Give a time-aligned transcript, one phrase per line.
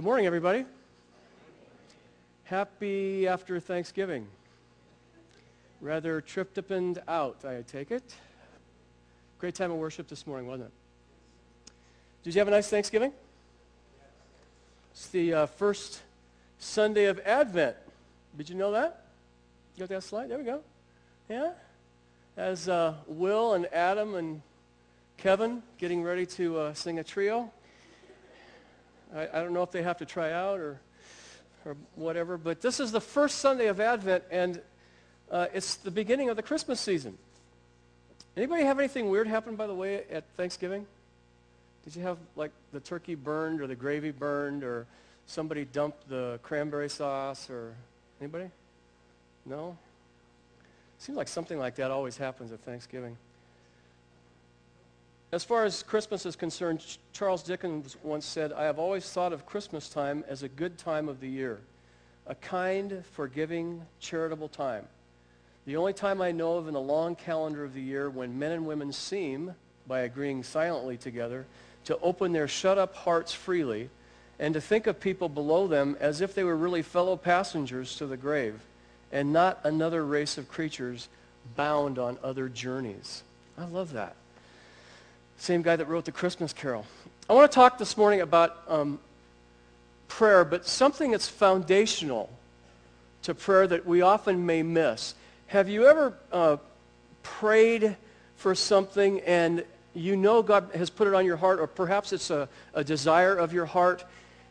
[0.00, 0.64] Good morning, everybody.
[2.44, 4.26] Happy after Thanksgiving.
[5.82, 8.14] Rather trip-dippened out, I take it.
[9.38, 11.72] Great time of worship this morning, wasn't it?
[12.22, 13.12] Did you have a nice Thanksgiving?
[14.92, 16.00] It's the uh, first
[16.58, 17.76] Sunday of Advent.
[18.38, 19.04] Did you know that?
[19.76, 20.30] You got that slide?
[20.30, 20.62] There we go.
[21.28, 21.50] Yeah?
[22.38, 24.40] As uh, Will and Adam and
[25.18, 27.52] Kevin getting ready to uh, sing a trio.
[29.14, 30.80] I, I don't know if they have to try out or,
[31.64, 34.60] or whatever, but this is the first Sunday of Advent, and
[35.30, 37.16] uh, it's the beginning of the Christmas season.
[38.36, 40.86] Anybody have anything weird happen, by the way, at Thanksgiving?
[41.84, 44.86] Did you have, like, the turkey burned or the gravy burned or
[45.26, 47.74] somebody dumped the cranberry sauce or
[48.20, 48.50] anybody?
[49.46, 49.76] No?
[50.98, 53.16] Seems like something like that always happens at Thanksgiving.
[55.32, 59.46] As far as Christmas is concerned, Charles Dickens once said, I have always thought of
[59.46, 61.60] Christmas time as a good time of the year,
[62.26, 64.86] a kind, forgiving, charitable time.
[65.66, 68.50] The only time I know of in the long calendar of the year when men
[68.50, 69.54] and women seem,
[69.86, 71.46] by agreeing silently together,
[71.84, 73.88] to open their shut-up hearts freely
[74.40, 78.06] and to think of people below them as if they were really fellow passengers to
[78.06, 78.60] the grave
[79.12, 81.08] and not another race of creatures
[81.54, 83.22] bound on other journeys.
[83.56, 84.16] I love that.
[85.40, 86.84] Same guy that wrote the Christmas Carol.
[87.26, 89.00] I want to talk this morning about um,
[90.06, 92.28] prayer, but something that's foundational
[93.22, 95.14] to prayer that we often may miss.
[95.46, 96.58] Have you ever uh,
[97.22, 97.96] prayed
[98.36, 102.28] for something and you know God has put it on your heart, or perhaps it's
[102.28, 104.04] a, a desire of your heart,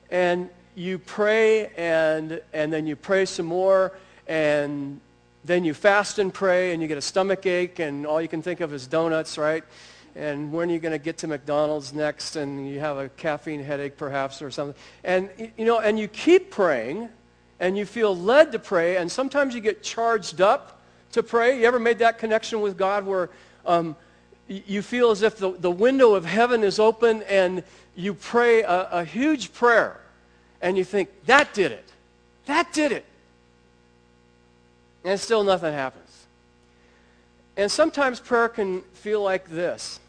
[0.10, 3.94] and you pray and, and then you pray some more,
[4.28, 5.00] and
[5.46, 8.42] then you fast and pray, and you get a stomach ache, and all you can
[8.42, 9.64] think of is donuts, right?
[10.20, 12.36] And when are you going to get to McDonald's next?
[12.36, 14.76] And you have a caffeine headache, perhaps, or something.
[15.06, 17.08] And, you know, and you keep praying,
[17.60, 20.82] and you feel led to pray, and sometimes you get charged up
[21.14, 21.60] to pray.
[21.60, 23.30] You ever made that connection with God where
[23.66, 23.96] um,
[24.48, 27.64] you feel as if the, the window of heaven is open and
[27.96, 30.00] you pray a, a huge prayer
[30.62, 31.90] and you think, that did it.
[32.46, 33.06] That did it.
[35.06, 36.26] And still nothing happens.
[37.56, 40.00] And sometimes prayer can feel like this.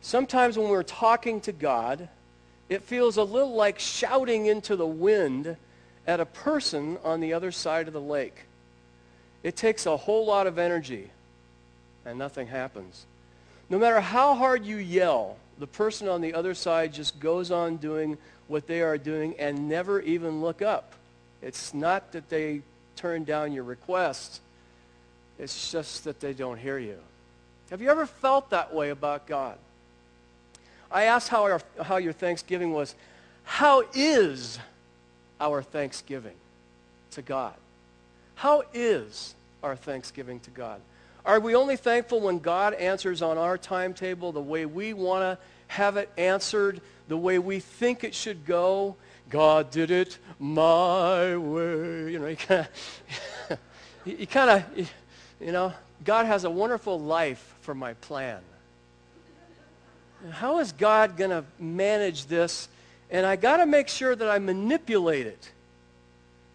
[0.00, 2.08] Sometimes when we're talking to God,
[2.68, 5.56] it feels a little like shouting into the wind
[6.06, 8.44] at a person on the other side of the lake.
[9.42, 11.10] It takes a whole lot of energy
[12.04, 13.04] and nothing happens.
[13.70, 17.76] No matter how hard you yell, the person on the other side just goes on
[17.76, 18.16] doing
[18.46, 20.94] what they are doing and never even look up.
[21.42, 22.62] It's not that they
[22.96, 24.40] turn down your request.
[25.38, 26.98] It's just that they don't hear you.
[27.70, 29.58] Have you ever felt that way about God?
[30.90, 32.94] I asked how, our, how your Thanksgiving was.
[33.44, 34.58] How is
[35.40, 36.36] our Thanksgiving
[37.12, 37.54] to God?
[38.34, 40.80] How is our Thanksgiving to God?
[41.24, 45.38] Are we only thankful when God answers on our timetable the way we want to
[45.68, 48.96] have it answered, the way we think it should go?
[49.28, 52.12] God did it my way.
[52.12, 52.66] You know, you kind
[54.50, 54.90] of, you, of,
[55.40, 55.72] you know,
[56.04, 58.40] God has a wonderful life for my plan.
[60.30, 62.68] How is God going to manage this?
[63.10, 65.50] And I got to make sure that I manipulate it.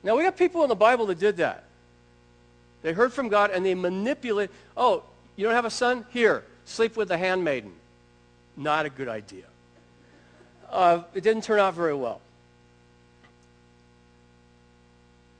[0.03, 1.63] Now, we got people in the Bible that did that.
[2.81, 4.51] They heard from God and they manipulate.
[4.75, 5.03] Oh,
[5.35, 6.05] you don't have a son?
[6.11, 7.71] Here, sleep with the handmaiden.
[8.57, 9.45] Not a good idea.
[10.69, 12.19] Uh, it didn't turn out very well.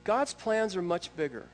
[0.04, 1.46] God's plans are much bigger.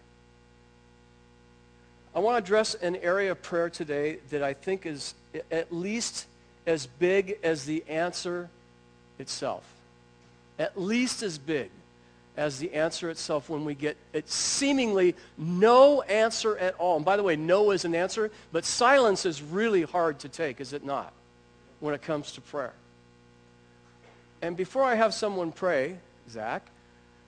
[2.15, 5.15] I want to address an area of prayer today that I think is
[5.51, 6.27] at least
[6.67, 8.49] as big as the answer
[9.19, 9.65] itself.
[10.59, 11.71] At least as big
[12.37, 16.97] as the answer itself when we get it seemingly no answer at all.
[16.97, 20.61] And by the way, no is an answer, but silence is really hard to take,
[20.61, 21.13] is it not,
[21.81, 22.73] when it comes to prayer?
[24.43, 25.99] And before I have someone pray,
[26.31, 26.63] Zach,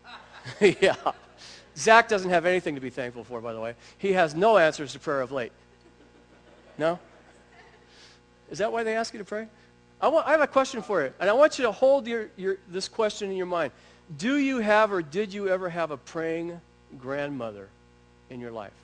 [0.60, 0.94] yeah,
[1.76, 3.74] Zach doesn't have anything to be thankful for, by the way.
[3.98, 5.52] He has no answers to prayer of late.
[6.78, 6.98] No?
[8.52, 9.48] Is that why they ask you to pray?
[9.98, 12.28] I, want, I have a question for you, and I want you to hold your,
[12.36, 13.72] your, this question in your mind.
[14.18, 16.60] Do you have or did you ever have a praying
[16.98, 17.68] grandmother
[18.28, 18.74] in your life?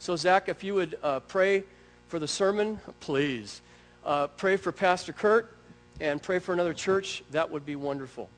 [0.00, 1.62] So, Zach, if you would uh, pray
[2.08, 3.60] for the sermon, please.
[4.04, 5.54] Uh, pray for Pastor Kurt
[6.00, 7.22] and pray for another church.
[7.30, 8.28] That would be wonderful.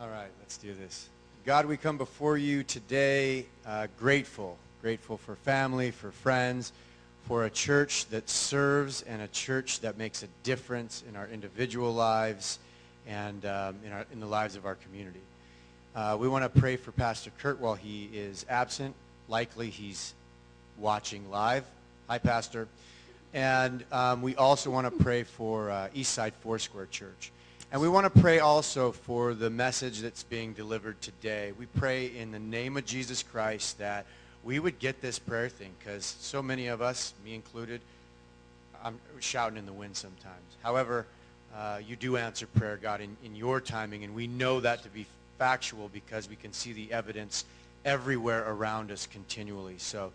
[0.00, 1.08] All right, let's do this.
[1.44, 4.56] God, we come before you today uh, grateful.
[4.82, 6.72] Grateful for family, for friends,
[7.26, 11.92] for a church that serves and a church that makes a difference in our individual
[11.92, 12.58] lives
[13.06, 15.20] and um, in, our, in the lives of our community.
[15.94, 18.94] Uh, we want to pray for Pastor Kurt while he is absent.
[19.28, 20.12] Likely he's
[20.78, 21.64] watching live.
[22.08, 22.68] Hi, Pastor.
[23.32, 27.32] And um, we also want to pray for uh, Eastside Foursquare Church.
[27.72, 31.52] And we want to pray also for the message that's being delivered today.
[31.58, 34.04] We pray in the name of Jesus Christ that
[34.44, 37.80] we would get this prayer thing because so many of us, me included,
[38.82, 40.44] I'm shouting in the wind sometimes.
[40.62, 41.06] However,
[41.56, 44.88] uh, you do answer prayer, God, in, in your timing, and we know that to
[44.90, 45.06] be
[45.38, 47.44] factual because we can see the evidence
[47.84, 49.76] everywhere around us continually.
[49.78, 50.12] So,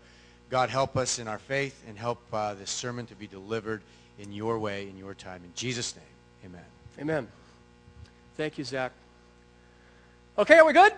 [0.50, 3.82] God, help us in our faith and help uh, this sermon to be delivered
[4.18, 5.40] in your way, in your time.
[5.44, 6.64] In Jesus' name, amen.
[7.00, 7.28] Amen.
[8.36, 8.92] Thank you, Zach.
[10.38, 10.92] Okay, are we good?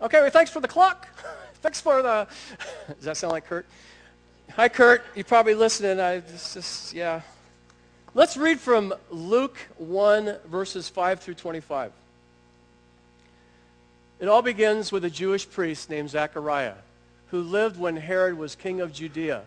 [0.00, 1.08] Okay, well, thanks for the clock.
[1.60, 2.26] thanks for the...
[2.88, 3.66] Does that sound like Kurt?
[4.52, 5.04] Hi, Kurt.
[5.14, 6.00] You're probably listening.
[6.00, 7.20] I just, yeah.
[8.14, 11.92] Let's read from Luke 1, verses 5 through 25.
[14.18, 16.74] It all begins with a Jewish priest named Zechariah,
[17.28, 19.42] who lived when Herod was king of Judea.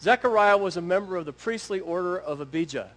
[0.00, 2.90] Zechariah was a member of the priestly order of Abijah.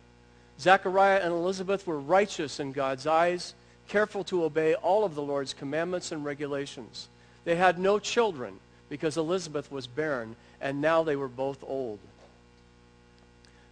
[0.59, 3.53] Zechariah and Elizabeth were righteous in God's eyes
[3.87, 7.07] careful to obey all of the Lord's commandments and regulations.
[7.45, 8.59] They had no children
[8.89, 11.99] because Elizabeth was barren, and now they were both old.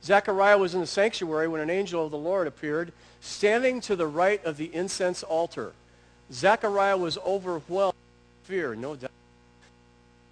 [0.03, 4.07] Zechariah was in the sanctuary when an angel of the Lord appeared, standing to the
[4.07, 5.73] right of the incense altar.
[6.31, 9.11] Zechariah was overwhelmed with fear, no doubt.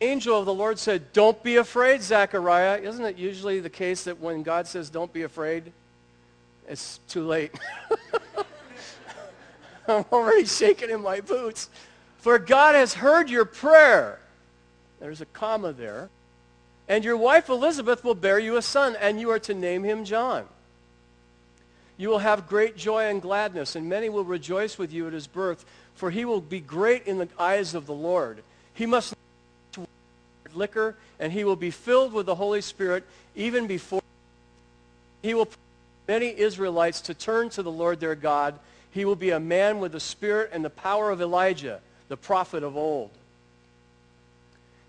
[0.01, 2.81] Angel of the Lord said, Don't be afraid, Zechariah.
[2.81, 5.71] Isn't it usually the case that when God says, Don't be afraid,
[6.67, 7.51] it's too late?
[9.87, 11.69] I'm already shaking in my boots.
[12.25, 14.17] For God has heard your prayer.
[14.99, 16.09] There's a comma there.
[16.87, 20.05] And your wife Elizabeth will bear you a son, and you are to name him
[20.05, 20.45] John.
[21.97, 25.27] You will have great joy and gladness, and many will rejoice with you at his
[25.27, 28.41] birth, for he will be great in the eyes of the Lord.
[28.73, 29.13] He must
[30.51, 33.03] liquor, and he will be filled with the Holy Spirit
[33.35, 34.01] even before
[35.21, 35.47] he will
[36.07, 38.57] many Israelites to turn to the Lord their God
[38.95, 42.63] he will be a man with the spirit and the power of Elijah, the prophet
[42.63, 43.11] of old.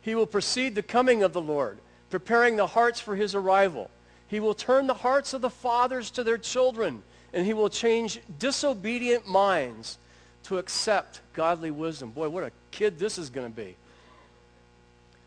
[0.03, 1.79] He will precede the coming of the Lord,
[2.11, 3.91] preparing the hearts for his arrival.
[4.29, 7.03] He will turn the hearts of the fathers to their children,
[7.33, 9.99] and he will change disobedient minds
[10.45, 12.11] to accept godly wisdom.
[12.11, 13.75] Boy, what a kid this is going to be.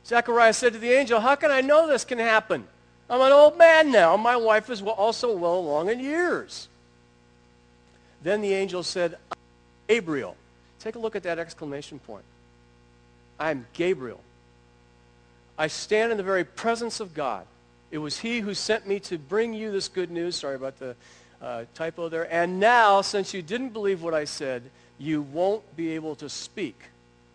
[0.05, 2.65] Zechariah said to the angel, how can I know this can happen?
[3.09, 4.15] I'm an old man now.
[4.17, 6.67] My wife is also well along in years.
[8.23, 9.17] Then the angel said,
[9.87, 10.35] Gabriel.
[10.79, 12.23] Take a look at that exclamation point.
[13.39, 14.21] I'm Gabriel.
[15.57, 17.45] I stand in the very presence of God.
[17.91, 20.35] It was he who sent me to bring you this good news.
[20.35, 20.95] Sorry about the
[21.41, 22.31] uh, typo there.
[22.31, 24.63] And now, since you didn't believe what I said,
[24.97, 26.79] you won't be able to speak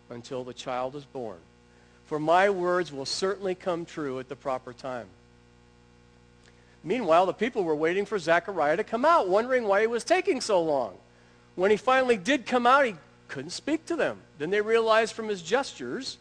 [0.09, 1.37] until the child is born.
[2.05, 5.07] For my words will certainly come true at the proper time.
[6.83, 10.39] Meanwhile, the people were waiting for Zechariah to come out, wondering why he was taking
[10.39, 10.93] so long.
[11.55, 12.95] When he finally did come out, he
[13.27, 14.19] couldn't speak to them.
[14.37, 16.17] Then they realized from his gestures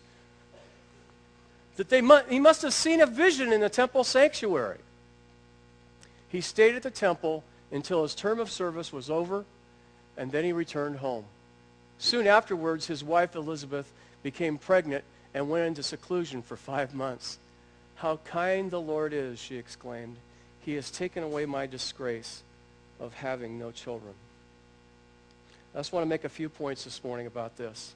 [1.76, 4.78] that they mu- he must have seen a vision in the temple sanctuary.
[6.28, 9.44] He stayed at the temple until his term of service was over,
[10.16, 11.24] and then he returned home.
[11.98, 13.90] Soon afterwards, his wife Elizabeth
[14.22, 17.38] became pregnant and went into seclusion for five months.
[17.96, 20.16] How kind the Lord is, she exclaimed.
[20.60, 22.42] He has taken away my disgrace
[23.00, 24.14] of having no children.
[25.74, 27.94] I just want to make a few points this morning about this.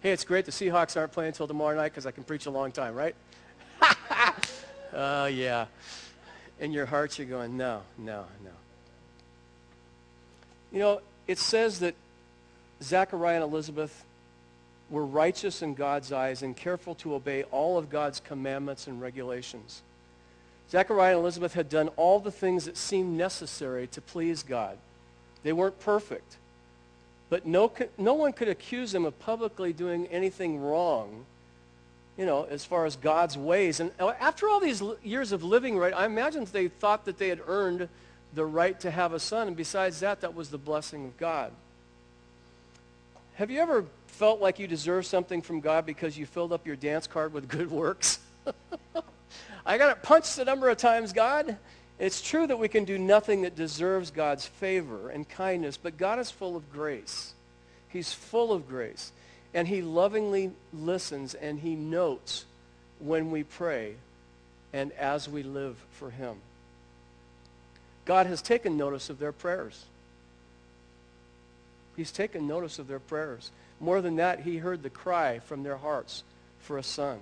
[0.00, 2.50] Hey, it's great the Seahawks aren't playing until tomorrow night because I can preach a
[2.50, 3.14] long time, right?
[4.92, 5.66] Oh, uh, yeah.
[6.58, 8.50] In your hearts, you're going, no, no, no.
[10.72, 11.94] You know, it says that
[12.82, 14.04] Zechariah and Elizabeth
[14.90, 19.82] were righteous in God's eyes and careful to obey all of God's commandments and regulations.
[20.68, 24.76] Zechariah and Elizabeth had done all the things that seemed necessary to please God.
[25.44, 26.36] They weren't perfect.
[27.30, 31.24] But no, no one could accuse them of publicly doing anything wrong,
[32.18, 33.78] you know, as far as God's ways.
[33.78, 37.28] And uh, after all these years of living right, I imagine they thought that they
[37.28, 37.88] had earned
[38.34, 39.46] the right to have a son.
[39.46, 41.52] And besides that, that was the blessing of God.
[43.34, 46.76] Have you ever felt like you deserve something from God because you filled up your
[46.76, 48.18] dance card with good works?
[49.64, 51.56] I got it punched a number of times, God.
[52.00, 56.18] It's true that we can do nothing that deserves God's favor and kindness, but God
[56.18, 57.34] is full of grace.
[57.90, 59.12] He's full of grace.
[59.52, 62.46] And he lovingly listens and he notes
[63.00, 63.96] when we pray
[64.72, 66.36] and as we live for him.
[68.06, 69.84] God has taken notice of their prayers.
[71.96, 73.50] He's taken notice of their prayers.
[73.78, 76.24] More than that, he heard the cry from their hearts
[76.60, 77.18] for a son.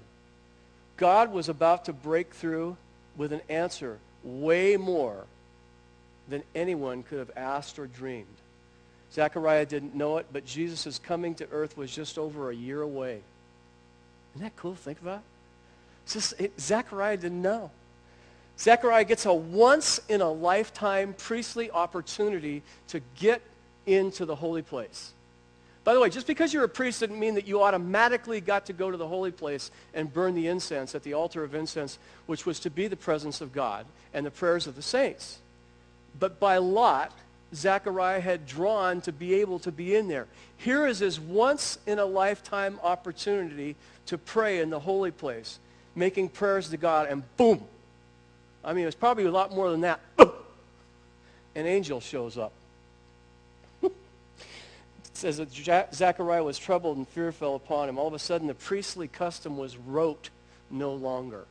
[0.97, 2.77] God was about to break through
[3.17, 5.25] with an answer way more
[6.29, 8.27] than anyone could have asked or dreamed.
[9.13, 13.21] Zechariah didn't know it, but Jesus' coming to earth was just over a year away.
[14.35, 15.23] Isn't that cool think about?
[16.07, 17.71] Just, it, Zechariah didn't know.
[18.59, 23.41] Zechariah gets a once-in-a-lifetime priestly opportunity to get
[23.87, 25.13] into the holy place.
[25.89, 28.75] By the way, just because you're a priest didn't mean that you automatically got to
[28.75, 32.45] go to the holy place and burn the incense at the altar of incense, which
[32.45, 35.39] was to be the presence of God and the prayers of the saints.
[36.21, 37.15] But by lot,
[37.55, 40.27] Zechariah had drawn to be able to be in there.
[40.59, 43.75] Here is his once-in-a-lifetime opportunity
[44.09, 45.59] to pray in the holy place,
[45.95, 47.63] making prayers to God, and boom.
[48.63, 50.01] I mean, it was probably a lot more than that.
[50.19, 52.53] An angel shows up.
[55.19, 57.99] Says that Zechariah was troubled and fear fell upon him.
[57.99, 60.31] All of a sudden, the priestly custom was rote
[60.71, 61.45] no longer.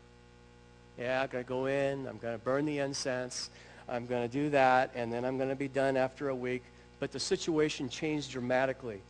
[0.98, 2.08] Yeah, I'm going to go in.
[2.08, 3.50] I'm going to burn the incense.
[3.88, 6.64] I'm going to do that, and then I'm going to be done after a week.
[7.00, 9.02] But the situation changed dramatically.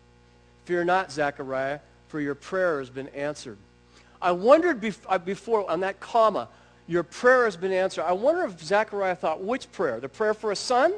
[0.65, 3.57] Fear not, Zechariah, for your prayer has been answered.
[4.21, 6.49] I wondered uh, before on that comma,
[6.87, 8.03] your prayer has been answered.
[8.03, 9.99] I wonder if Zechariah thought, which prayer?
[9.99, 10.93] The prayer for a son?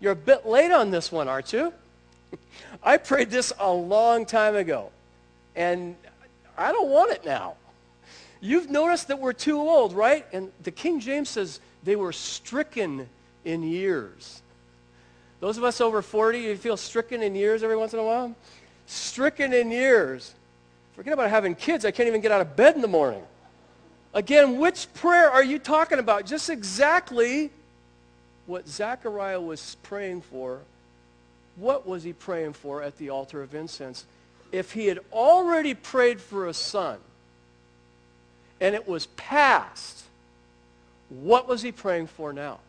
[0.00, 1.72] You're a bit late on this one, aren't you?
[2.82, 4.90] I prayed this a long time ago,
[5.54, 5.96] and
[6.56, 7.54] I don't want it now.
[8.40, 10.26] You've noticed that we're too old, right?
[10.32, 13.08] And the King James says they were stricken
[13.44, 14.42] in years.
[15.40, 18.34] Those of us over 40, you feel stricken in years every once in a while?
[18.86, 20.34] Stricken in years.
[20.94, 21.84] Forget about having kids.
[21.84, 23.22] I can't even get out of bed in the morning.
[24.14, 26.24] Again, which prayer are you talking about?
[26.24, 27.50] Just exactly
[28.46, 30.60] what Zechariah was praying for.
[31.56, 34.04] What was he praying for at the altar of incense?
[34.52, 36.98] If he had already prayed for a son
[38.60, 40.04] and it was past,
[41.08, 42.60] what was he praying for now?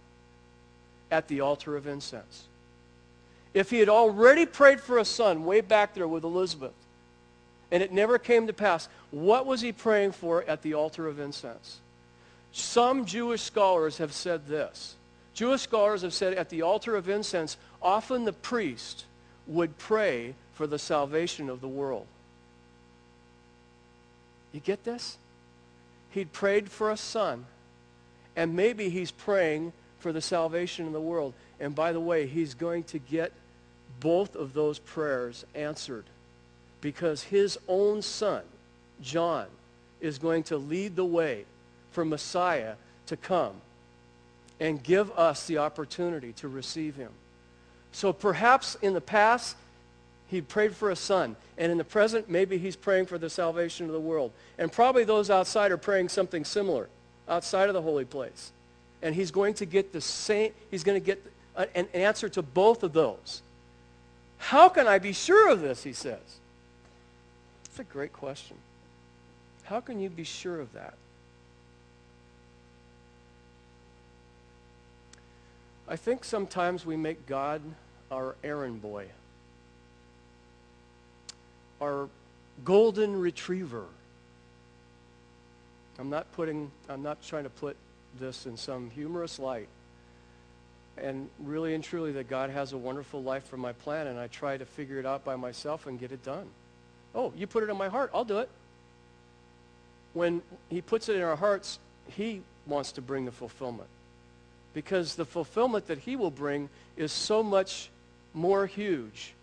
[1.11, 2.45] at the altar of incense.
[3.53, 6.73] If he had already prayed for a son way back there with Elizabeth,
[7.71, 11.19] and it never came to pass, what was he praying for at the altar of
[11.19, 11.79] incense?
[12.51, 14.95] Some Jewish scholars have said this.
[15.37, 19.05] Jewish scholars have said at the altar of incense, often the priest
[19.45, 22.07] would pray for the salvation of the world.
[24.51, 25.19] You get this?
[26.09, 27.45] He'd prayed for a son,
[28.35, 31.35] and maybe he's praying for the salvation of the world.
[31.59, 33.31] And by the way, he's going to get
[33.99, 36.05] both of those prayers answered
[36.81, 38.41] because his own son,
[39.03, 39.45] John,
[40.01, 41.45] is going to lead the way
[41.91, 42.73] for Messiah
[43.05, 43.61] to come
[44.59, 47.11] and give us the opportunity to receive him.
[47.91, 49.55] So perhaps in the past,
[50.27, 51.35] he prayed for a son.
[51.57, 54.31] And in the present, maybe he's praying for the salvation of the world.
[54.57, 56.89] And probably those outside are praying something similar
[57.27, 58.51] outside of the holy place
[59.01, 61.23] and he's going to get the same, he's going to get
[61.75, 63.41] an answer to both of those.
[64.37, 66.19] How can I be sure of this, he says.
[67.63, 68.57] That's a great question.
[69.63, 70.93] How can you be sure of that?
[75.89, 77.61] I think sometimes we make God
[78.11, 79.05] our errand boy,
[81.81, 82.09] our
[82.65, 83.85] golden retriever.
[85.97, 87.77] I'm not putting, I'm not trying to put
[88.19, 89.67] this in some humorous light.
[90.97, 94.27] And really and truly that God has a wonderful life for my plan and I
[94.27, 96.47] try to figure it out by myself and get it done.
[97.15, 98.49] Oh, you put it in my heart, I'll do it.
[100.13, 101.79] When he puts it in our hearts,
[102.09, 103.89] he wants to bring the fulfillment.
[104.77, 107.89] Because the fulfillment that he will bring is so much
[108.35, 109.33] more huge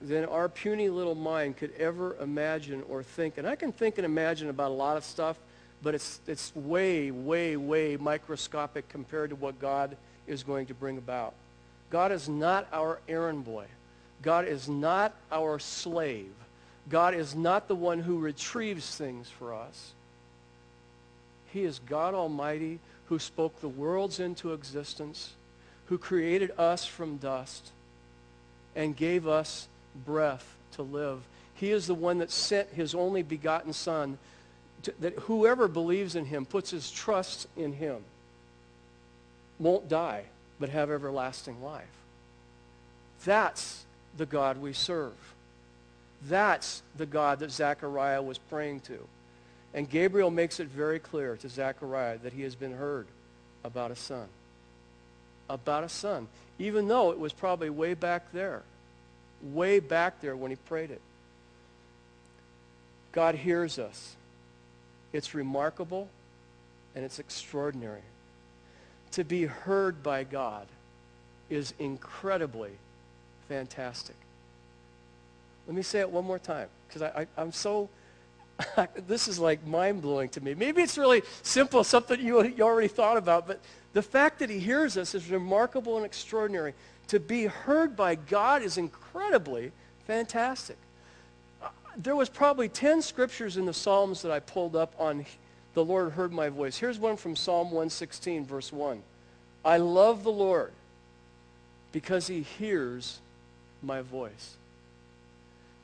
[0.00, 3.38] than our puny little mind could ever imagine or think.
[3.38, 5.36] And I can think and imagine about a lot of stuff,
[5.82, 9.96] but it's, it's way, way, way microscopic compared to what God
[10.28, 11.34] is going to bring about.
[11.90, 13.64] God is not our errand boy.
[14.22, 16.30] God is not our slave.
[16.88, 19.90] God is not the one who retrieves things for us.
[21.52, 25.34] He is God Almighty who spoke the worlds into existence,
[25.86, 27.70] who created us from dust
[28.74, 29.68] and gave us
[30.04, 31.22] breath to live.
[31.54, 34.18] He is the one that sent his only begotten Son
[34.82, 37.98] to, that whoever believes in him, puts his trust in him,
[39.58, 40.24] won't die,
[40.60, 41.84] but have everlasting life.
[43.24, 43.84] That's
[44.16, 45.14] the God we serve.
[46.22, 48.98] That's the God that Zechariah was praying to.
[49.76, 53.06] And Gabriel makes it very clear to Zechariah that he has been heard
[53.62, 54.26] about a son.
[55.50, 56.26] About a son.
[56.58, 58.62] Even though it was probably way back there.
[59.42, 61.02] Way back there when he prayed it.
[63.12, 64.16] God hears us.
[65.12, 66.08] It's remarkable
[66.94, 68.00] and it's extraordinary.
[69.12, 70.66] To be heard by God
[71.50, 72.72] is incredibly
[73.48, 74.16] fantastic.
[75.66, 77.90] Let me say it one more time because I, am so,
[79.06, 80.54] this is like mind-blowing to me.
[80.54, 83.60] Maybe it's really simple, something you, you already thought about, but
[83.92, 86.74] the fact that he hears us is remarkable and extraordinary.
[87.08, 89.72] To be heard by God is incredibly
[90.06, 90.76] fantastic.
[91.62, 95.24] Uh, there was probably 10 scriptures in the Psalms that I pulled up on
[95.74, 96.78] the Lord heard my voice.
[96.78, 99.02] Here's one from Psalm 116, verse 1.
[99.62, 100.72] I love the Lord
[101.92, 103.18] because he hears
[103.82, 104.56] my voice.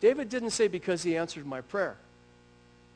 [0.01, 1.97] David didn't say because he answered my prayer.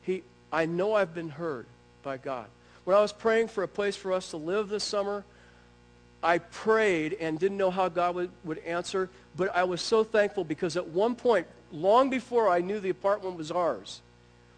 [0.07, 1.67] He, I know I've been heard
[2.01, 2.47] by God.
[2.85, 5.25] When I was praying for a place for us to live this summer,
[6.23, 10.45] I prayed and didn't know how God would, would answer, but I was so thankful
[10.45, 14.01] because at one point, long before I knew the apartment was ours,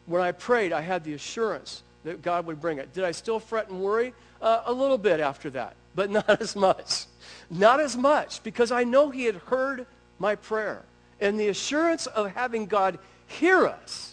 [0.06, 2.94] when I prayed, I had the assurance that God would bring it.
[2.94, 4.13] Did I still fret and worry?
[4.39, 7.06] Uh, a little bit after that, but not as much.
[7.50, 9.88] Not as much, because I know he had heard
[10.20, 10.84] my prayer.
[11.20, 14.09] And the assurance of having God hear us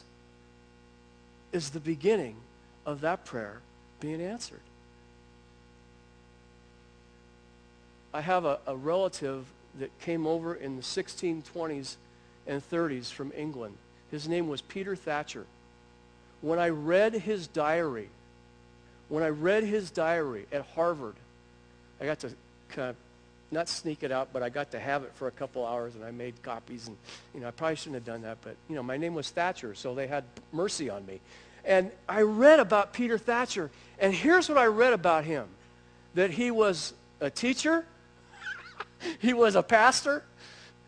[1.52, 2.36] is the beginning
[2.84, 3.60] of that prayer
[4.00, 4.60] being answered.
[8.12, 9.44] I have a, a relative
[9.78, 11.96] that came over in the 1620s
[12.46, 13.76] and 30s from England.
[14.10, 15.46] His name was Peter Thatcher.
[16.40, 18.08] When I read his diary,
[19.08, 21.16] when I read his diary at Harvard,
[22.00, 22.30] I got to
[22.68, 22.96] kind of
[23.50, 26.04] not sneak it out, but I got to have it for a couple hours, and
[26.04, 26.88] I made copies.
[26.88, 26.96] And
[27.34, 29.74] you know, I probably shouldn't have done that, but you know, my name was Thatcher,
[29.74, 31.20] so they had mercy on me.
[31.64, 35.46] And I read about Peter Thatcher, and here's what I read about him:
[36.14, 37.84] that he was a teacher,
[39.20, 40.24] he was a pastor,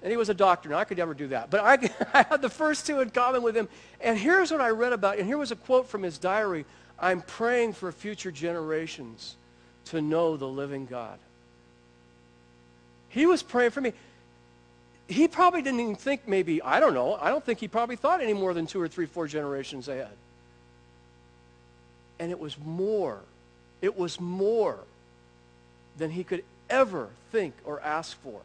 [0.03, 0.69] and he was a doctor.
[0.69, 1.75] Now, I could never do that, but I,
[2.13, 3.69] I had the first two in common with him.
[4.01, 6.65] And here's what I read about, and here was a quote from his diary:
[6.99, 9.37] "I'm praying for future generations
[9.87, 11.21] to know the living God."
[13.19, 13.93] He was praying for me.
[15.09, 18.21] He probably didn't even think maybe, I don't know, I don't think he probably thought
[18.21, 20.17] any more than two or three, four generations ahead.
[22.21, 23.19] And it was more,
[23.83, 24.79] it was more
[25.97, 28.41] than he could ever think or ask for.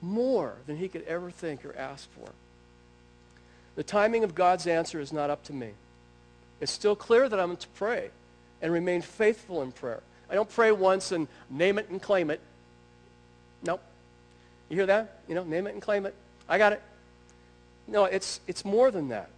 [0.00, 2.30] More than he could ever think or ask for.
[3.74, 5.70] The timing of God's answer is not up to me.
[6.60, 8.10] It's still clear that I'm to pray
[8.60, 10.02] and remain faithful in prayer.
[10.30, 12.40] I don't pray once and name it and claim it.
[13.64, 13.82] Nope.
[14.68, 15.20] You hear that?
[15.28, 16.14] You know, name it and claim it.
[16.48, 16.82] I got it.
[17.86, 19.30] No, it's, it's more than that.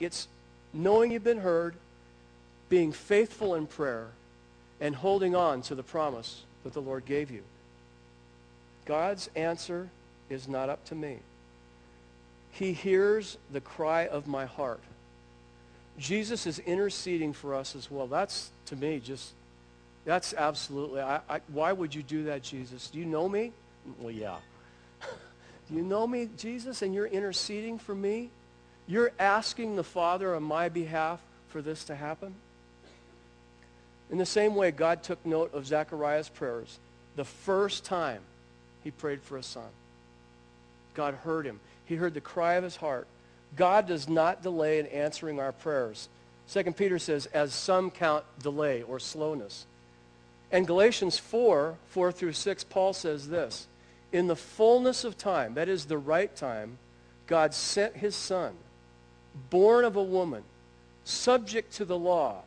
[0.00, 0.28] It's
[0.72, 1.74] knowing you've been heard,
[2.68, 4.08] being faithful in prayer,
[4.80, 7.42] and holding on to the promise that the Lord gave you.
[8.84, 9.88] God's answer
[10.28, 11.18] is not up to me.
[12.52, 14.80] He hears the cry of my heart.
[15.98, 18.06] Jesus is interceding for us as well.
[18.06, 19.32] That's, to me, just
[20.06, 21.00] that's absolutely.
[21.02, 22.88] I, I, why would you do that, Jesus?
[22.88, 23.52] Do you know me?
[24.00, 24.36] Well, yeah.
[25.68, 28.30] do you know me, Jesus, and you're interceding for me?
[28.86, 32.34] You're asking the Father on my behalf for this to happen?
[34.08, 36.78] In the same way, God took note of Zechariah's prayers
[37.16, 38.20] the first time
[38.84, 39.68] he prayed for a son.
[40.94, 41.58] God heard him.
[41.86, 43.08] He heard the cry of his heart.
[43.56, 46.08] God does not delay in answering our prayers.
[46.52, 49.66] 2 Peter says, as some count delay or slowness.
[50.50, 53.66] And Galatians 4, 4 through 6, Paul says this,
[54.12, 56.78] In the fullness of time, that is the right time,
[57.26, 58.54] God sent his son,
[59.50, 60.44] born of a woman,
[61.04, 62.42] subject to the law,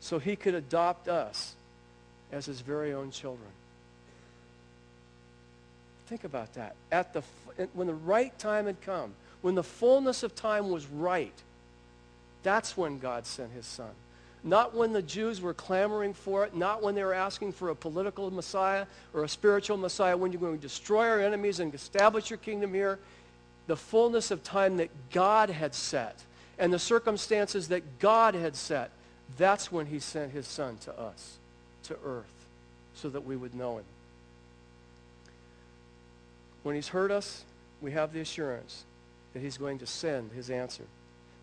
[0.00, 1.54] so he could adopt us
[2.30, 3.50] as his very own children.
[6.06, 6.74] Think about that.
[6.90, 7.22] At the,
[7.74, 11.34] when the right time had come, when the fullness of time was right,
[12.42, 13.90] that's when God sent his son.
[14.44, 17.76] Not when the Jews were clamoring for it, not when they were asking for a
[17.76, 22.28] political Messiah or a spiritual Messiah, when you're going to destroy our enemies and establish
[22.28, 22.98] your kingdom here.
[23.68, 26.24] The fullness of time that God had set
[26.58, 28.90] and the circumstances that God had set,
[29.36, 31.38] that's when he sent his son to us,
[31.84, 32.46] to earth,
[32.94, 33.84] so that we would know him.
[36.64, 37.44] When he's heard us,
[37.80, 38.84] we have the assurance
[39.32, 40.84] that he's going to send his answer.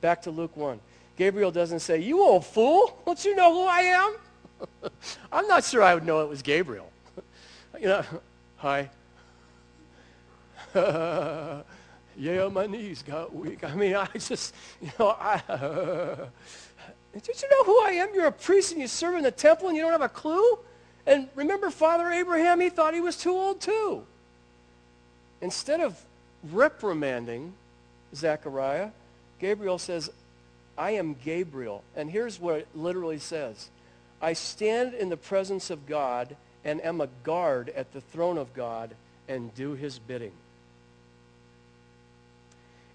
[0.01, 0.79] Back to Luke 1.
[1.19, 4.15] Gabriel doesn't say, you old fool, don't you know who I am?
[5.33, 6.89] I'm not sure I would know it was Gabriel.
[7.79, 8.05] you know,
[8.55, 8.89] hi.
[12.17, 13.65] yeah, my knees got weak.
[13.65, 15.41] I mean, I just, you know, I,
[17.11, 18.15] did you know who I am?
[18.15, 20.57] You're a priest and you serve in the temple and you don't have a clue?
[21.05, 24.05] And remember Father Abraham, he thought he was too old too.
[25.41, 26.01] Instead of
[26.49, 27.51] reprimanding
[28.15, 28.91] Zechariah,
[29.39, 30.11] Gabriel says,
[30.79, 31.83] I am Gabriel.
[31.95, 33.69] And here's what it literally says.
[34.21, 38.53] I stand in the presence of God and am a guard at the throne of
[38.53, 38.95] God
[39.27, 40.31] and do his bidding.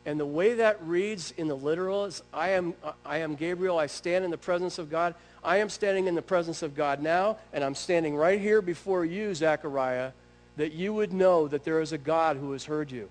[0.07, 3.87] And the way that reads in the literal is, I am, I am Gabriel, I
[3.87, 5.15] stand in the presence of God.
[5.43, 9.05] I am standing in the presence of God now, and I'm standing right here before
[9.05, 10.13] you, Zechariah,
[10.57, 13.09] that you would know that there is a God who has heard you.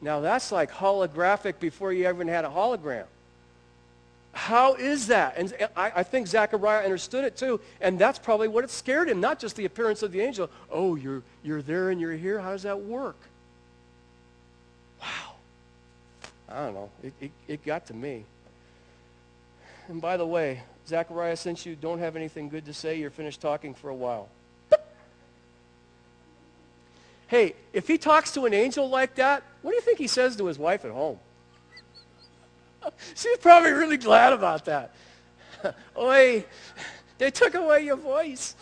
[0.00, 3.04] Now that's like holographic before you even had a hologram.
[4.32, 5.34] How is that?
[5.36, 9.20] And I, I, think Zechariah understood it too, and that's probably what it scared him,
[9.20, 10.48] not just the appearance of the angel.
[10.70, 12.38] Oh, you're, you're there and you're here?
[12.38, 13.16] How does that work?
[15.00, 15.34] Wow.
[16.48, 16.90] I don't know.
[17.02, 18.24] It, it, it got to me.
[19.88, 23.40] And by the way, Zechariah, since you don't have anything good to say, you're finished
[23.40, 24.28] talking for a while.
[27.30, 30.34] Hey, if he talks to an angel like that, what do you think he says
[30.34, 31.16] to his wife at home?
[33.14, 34.92] She's probably really glad about that.
[35.96, 36.44] Oi,
[37.18, 38.56] they took away your voice.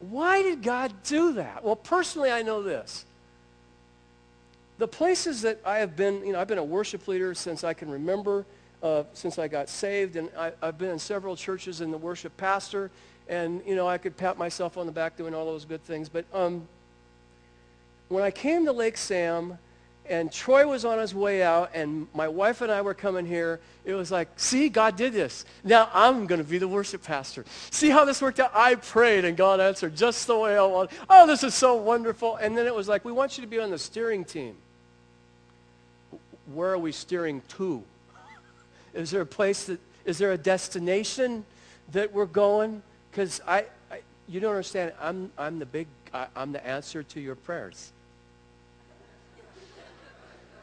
[0.00, 1.62] Why did God do that?
[1.62, 3.04] Well, personally, I know this.
[4.78, 7.74] The places that I have been, you know, I've been a worship leader since I
[7.74, 8.46] can remember,
[8.82, 12.34] uh, since I got saved, and I, I've been in several churches in the worship
[12.38, 12.90] pastor,
[13.28, 16.08] and, you know, I could pat myself on the back doing all those good things.
[16.08, 16.66] But um,
[18.08, 19.58] when I came to Lake Sam,
[20.06, 23.60] and Troy was on his way out, and my wife and I were coming here.
[23.84, 25.46] It was like, see, God did this.
[25.62, 27.44] Now I'm going to be the worship pastor.
[27.70, 28.50] See how this worked out?
[28.54, 30.90] I prayed, and God answered just the way I want.
[31.08, 32.36] Oh, this is so wonderful.
[32.36, 34.56] And then it was like, we want you to be on the steering team.
[36.52, 37.82] Where are we steering to?
[38.94, 41.46] Is there a place that, is there a destination
[41.92, 42.82] that we're going?
[43.14, 47.20] Because I, I, you don't understand, I'm, I'm the big, I, I'm the answer to
[47.20, 47.92] your prayers.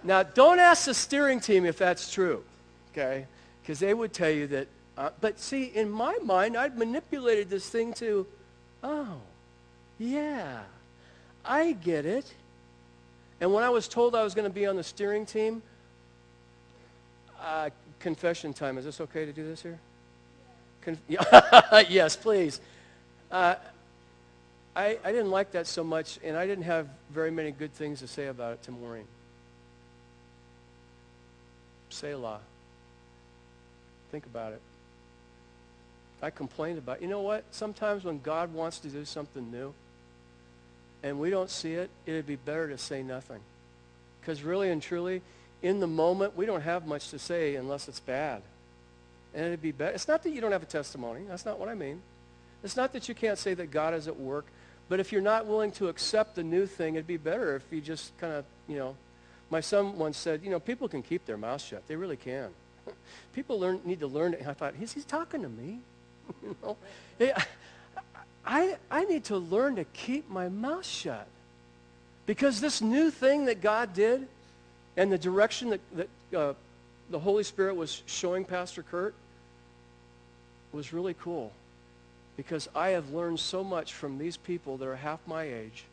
[0.03, 2.43] Now, don't ask the steering team if that's true,
[2.91, 3.25] okay?
[3.61, 4.67] Because they would tell you that.
[4.97, 8.27] Uh, but see, in my mind, I'd manipulated this thing to,
[8.83, 9.21] oh,
[9.97, 10.59] yeah,
[11.45, 12.33] I get it.
[13.39, 15.61] And when I was told I was going to be on the steering team,
[17.41, 18.77] uh, confession time.
[18.77, 19.79] Is this okay to do this here?
[21.89, 22.59] Yes, please.
[23.31, 23.55] Uh,
[24.75, 27.99] I, I didn't like that so much, and I didn't have very many good things
[27.99, 29.07] to say about it to Maureen.
[31.89, 32.39] Selah.
[34.11, 34.61] Think about it.
[36.21, 37.43] I complained about, you know what?
[37.51, 39.73] Sometimes when God wants to do something new
[41.01, 43.39] and we don't see it, it'd be better to say nothing.
[44.19, 45.21] Because really and truly,
[45.63, 48.43] in the moment, we don't have much to say unless it's bad.
[49.33, 49.93] And it'd be better.
[49.93, 51.21] It's not that you don't have a testimony.
[51.27, 52.01] That's not what I mean.
[52.63, 54.45] It's not that you can't say that God is at work.
[54.89, 57.79] But if you're not willing to accept the new thing, it'd be better if you
[57.79, 58.95] just kind of, you know,
[59.49, 61.87] my son once said, you know, people can keep their mouth shut.
[61.87, 62.49] They really can.
[63.33, 64.35] people learn, need to learn.
[64.45, 65.79] I thought, he's, he's talking to me.
[66.43, 66.77] you know?
[68.45, 71.27] I, I need to learn to keep my mouth shut.
[72.25, 74.27] Because this new thing that God did
[74.97, 76.53] and the direction that, that uh,
[77.11, 79.13] the Holy Spirit was showing Pastor Kurt
[80.71, 81.51] was really cool.
[82.37, 85.85] Because I have learned so much from these people that are half my age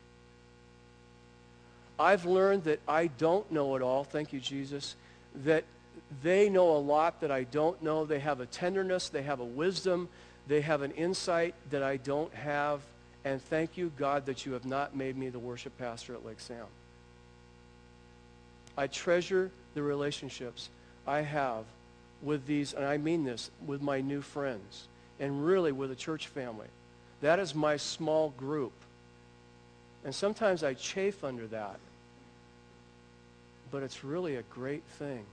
[1.98, 4.94] I've learned that I don't know it all, thank you, Jesus,
[5.44, 5.64] that
[6.22, 8.04] they know a lot that I don't know.
[8.04, 10.08] They have a tenderness, they have a wisdom,
[10.46, 12.80] they have an insight that I don't have.
[13.24, 16.40] And thank you, God, that you have not made me the worship pastor at Lake
[16.40, 16.66] Sam.
[18.76, 20.70] I treasure the relationships
[21.08, 21.64] I have
[22.22, 26.28] with these, and I mean this, with my new friends, and really with a church
[26.28, 26.68] family.
[27.20, 28.72] That is my small group.
[30.04, 31.80] And sometimes I chafe under that
[33.70, 35.24] but it's really a great thing.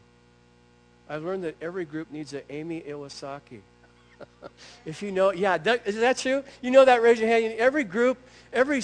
[1.09, 3.59] I've learned that every group needs an Amy Iwasaki.
[4.85, 6.43] if you know, yeah, that, is that true?
[6.61, 7.01] You know that?
[7.01, 7.53] Raise your hand.
[7.57, 8.17] Every group,
[8.53, 8.81] every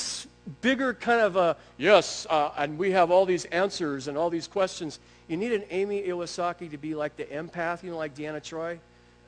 [0.62, 4.47] bigger kind of a, yes, uh, and we have all these answers and all these
[4.47, 4.99] questions.
[5.32, 8.78] You need an Amy Iwasaki to be like the empath, you know, like Deanna Troi.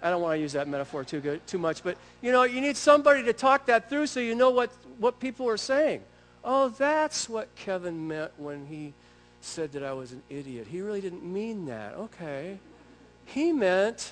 [0.01, 2.59] I don't want to use that metaphor too good, too much, but you know, you
[2.59, 6.01] need somebody to talk that through so you know what, what people are saying.
[6.43, 8.91] Oh, that's what Kevin meant when he
[9.39, 10.67] said that I was an idiot.
[10.69, 11.93] He really didn't mean that.
[11.93, 12.57] Okay.
[13.23, 14.11] He meant,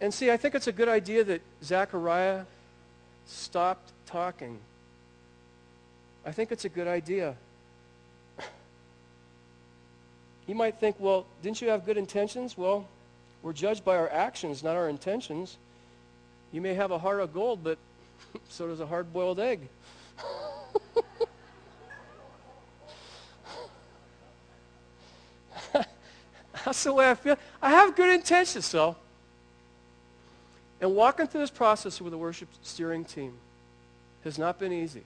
[0.00, 2.46] and see, I think it's a good idea that Zechariah
[3.26, 4.58] stopped talking.
[6.24, 7.36] I think it's a good idea.
[10.46, 12.56] You might think, well, didn't you have good intentions?
[12.58, 12.86] Well,
[13.42, 15.56] we're judged by our actions, not our intentions.
[16.52, 17.78] You may have a heart of gold, but
[18.48, 19.60] so does a hard-boiled egg.
[26.64, 27.36] That's the way I feel.
[27.60, 28.96] I have good intentions, so.
[30.80, 33.34] And walking through this process with the worship steering team
[34.24, 35.02] has not been easy.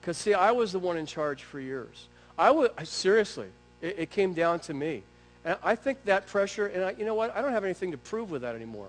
[0.00, 2.08] Because, see, I was the one in charge for years.
[2.36, 3.48] I was, seriously,
[3.84, 5.02] it, it came down to me.
[5.44, 7.36] And I think that pressure, and I, you know what?
[7.36, 8.88] I don't have anything to prove with that anymore.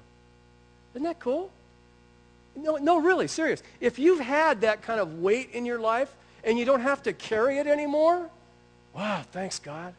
[0.94, 1.52] Isn't that cool?
[2.56, 3.62] No, no, really, serious.
[3.82, 6.14] If you've had that kind of weight in your life
[6.46, 8.30] and you don't have to carry it anymore,
[8.94, 9.94] wow, thanks, God.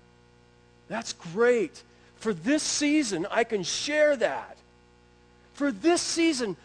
[0.89, 1.83] That's great.
[2.17, 4.57] For this season, I can share that.
[5.53, 6.57] For this season,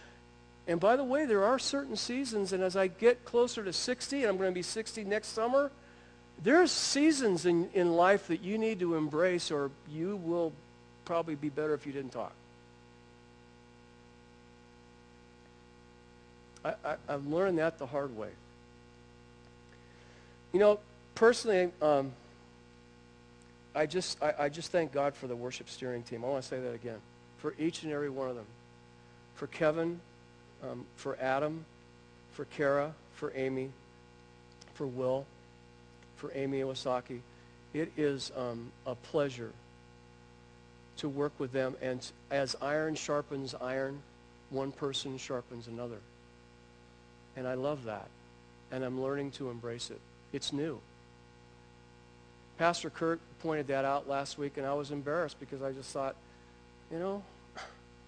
[0.65, 4.21] and by the way, there are certain seasons, and as I get closer to 60,
[4.21, 5.71] and I'm going to be 60 next summer,
[6.43, 10.53] there's seasons in, in life that you need to embrace or you will
[11.05, 12.33] probably be better if you didn't talk.
[16.63, 18.29] I, I, I've learned that the hard way.
[20.53, 20.79] You know,
[21.15, 22.11] personally, um,
[23.73, 26.25] I just, I, I just thank God for the worship steering team.
[26.25, 26.99] I want to say that again.
[27.37, 28.45] For each and every one of them.
[29.35, 29.99] For Kevin,
[30.63, 31.65] um, for Adam,
[32.33, 33.69] for Kara, for Amy,
[34.73, 35.25] for Will,
[36.21, 37.19] for Amy Iwasaki.
[37.73, 39.51] It is um, a pleasure
[40.97, 41.75] to work with them.
[41.81, 43.99] And as iron sharpens iron,
[44.51, 45.97] one person sharpens another.
[47.35, 48.07] And I love that.
[48.71, 49.99] And I'm learning to embrace it.
[50.31, 50.79] It's new.
[52.59, 56.15] Pastor Kurt pointed that out last week, and I was embarrassed because I just thought,
[56.91, 57.23] you know,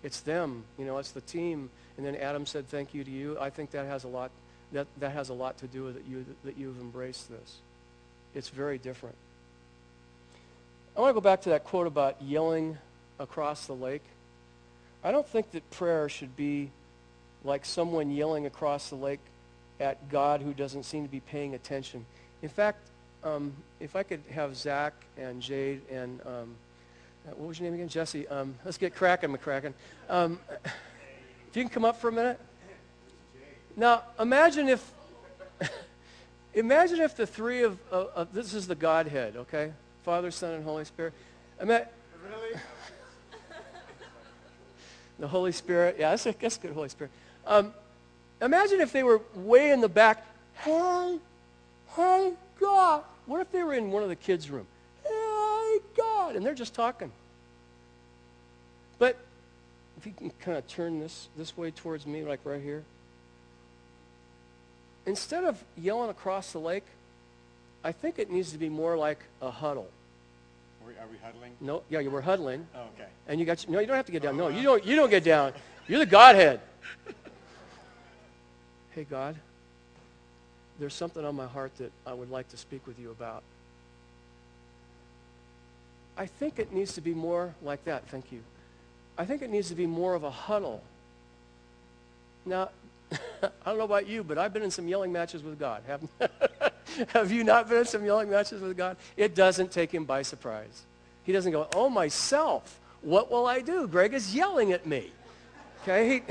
[0.04, 0.64] it's them.
[0.78, 1.72] You know, it's the team.
[1.98, 3.38] And then Adam said, thank you to you.
[3.40, 4.30] I think that has a lot,
[4.72, 7.58] that, that has a lot to do with it, you, that you've embraced this.
[8.36, 9.16] It's very different.
[10.96, 12.78] I want to go back to that quote about yelling
[13.20, 14.04] across the lake.
[15.04, 16.70] I don't think that prayer should be
[17.44, 19.20] like someone yelling across the lake
[19.80, 22.06] at God who doesn't seem to be paying attention.
[22.42, 22.88] In fact,
[23.24, 26.56] um, if I could have Zach and Jade and um,
[27.26, 27.88] what was your name again?
[27.88, 28.28] Jesse.
[28.28, 29.74] Um, let's get cracking, McCracken.
[30.10, 32.40] Um, if you can come up for a minute.
[33.76, 34.92] Now, imagine if,
[36.54, 39.74] imagine if the three of, uh, uh, this is the Godhead, okay?
[40.04, 41.14] Father, Son, and Holy Spirit.
[41.62, 41.88] Ima-
[42.30, 42.60] really?
[45.20, 45.98] the Holy Spirit.
[46.00, 47.12] Yeah, that's, a, that's good, Holy Spirit.
[47.46, 47.74] Um,
[48.42, 50.26] imagine if they were way in the back.
[50.56, 51.20] Hey,
[51.96, 53.04] hey, God.
[53.26, 54.68] What if they were in one of the kids' room?
[55.04, 56.36] Hey, God.
[56.36, 57.12] And they're just talking.
[59.00, 59.18] But
[59.98, 62.84] if you can kind of turn this, this way towards me, like right here.
[65.06, 66.86] Instead of yelling across the lake,
[67.84, 69.90] I think it needs to be more like a huddle.
[70.82, 71.52] Are we, are we huddling?
[71.60, 72.66] No, yeah, you were huddling.
[72.76, 73.10] Oh, okay.
[73.28, 74.38] And you got, no, you don't have to get down.
[74.38, 75.54] No, oh, you don't, you don't get down.
[75.88, 76.62] You're the Godhead.
[78.92, 79.36] hey, God,
[80.80, 83.44] there's something on my heart that I would like to speak with you about.
[86.18, 88.08] I think it needs to be more like that.
[88.08, 88.42] Thank you.
[89.18, 90.84] I think it needs to be more of a huddle.
[92.46, 92.70] Now,
[93.44, 95.84] I don't know about you, but I've been in some yelling matches with God.
[95.88, 96.02] Have,
[97.10, 98.98] have you not been in some yelling matches with God?
[99.18, 100.84] It doesn't take him by surprise.
[101.24, 103.88] He doesn't go, oh, myself, what will I do?
[103.88, 105.12] Greg is yelling at me.
[105.82, 106.24] Okay?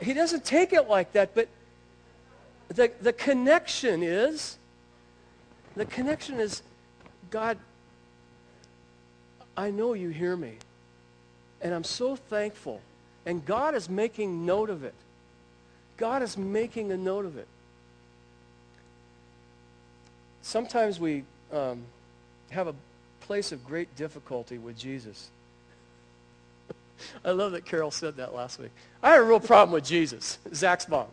[0.00, 1.48] He, he doesn't take it like that, but
[2.68, 4.56] the, the connection is,
[5.76, 6.62] the connection is,
[7.30, 7.58] God,
[9.56, 10.54] I know you hear me.
[11.60, 12.80] And I'm so thankful.
[13.26, 14.94] And God is making note of it.
[16.00, 17.46] God is making a note of it.
[20.40, 21.82] Sometimes we um,
[22.48, 22.74] have a
[23.20, 25.28] place of great difficulty with Jesus.
[27.24, 28.70] I love that Carol said that last week.
[29.02, 31.06] I had a real problem with Jesus, Zach's mom.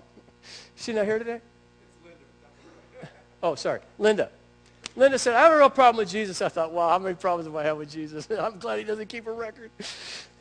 [0.78, 1.42] She not here today?
[3.44, 3.82] Oh, sorry.
[4.00, 4.30] Linda.
[4.96, 6.42] Linda said, I have a real problem with Jesus.
[6.42, 8.26] I thought, wow, how many problems do I have with Jesus?
[8.40, 9.70] I'm glad he doesn't keep a record.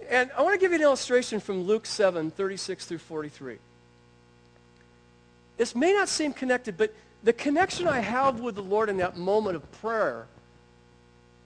[0.09, 3.59] And I want to give you an illustration from Luke 7, 36 through 43.
[5.57, 9.17] This may not seem connected, but the connection I have with the Lord in that
[9.17, 10.27] moment of prayer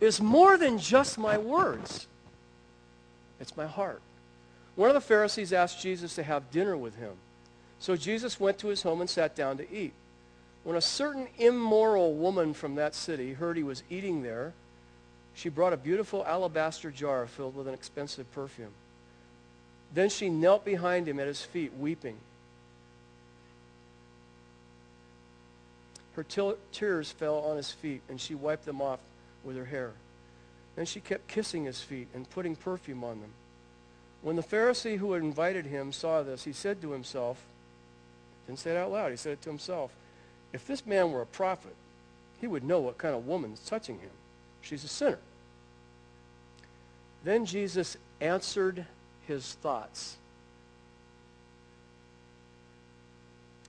[0.00, 2.06] is more than just my words.
[3.38, 4.00] It's my heart.
[4.76, 7.12] One of the Pharisees asked Jesus to have dinner with him.
[7.78, 9.92] So Jesus went to his home and sat down to eat.
[10.64, 14.52] When a certain immoral woman from that city heard he was eating there,
[15.34, 18.72] she brought a beautiful alabaster jar filled with an expensive perfume.
[19.94, 22.18] Then she knelt behind him at his feet, weeping.
[26.20, 29.00] Her til- tears fell on his feet, and she wiped them off
[29.42, 29.94] with her hair.
[30.76, 33.32] Then she kept kissing his feet and putting perfume on them.
[34.20, 37.42] When the Pharisee who had invited him saw this, he said to himself,
[38.46, 39.92] didn't say it out loud, he said it to himself,
[40.52, 41.74] if this man were a prophet,
[42.38, 44.10] he would know what kind of woman is touching him.
[44.60, 45.20] She's a sinner.
[47.24, 48.84] Then Jesus answered
[49.26, 50.18] his thoughts.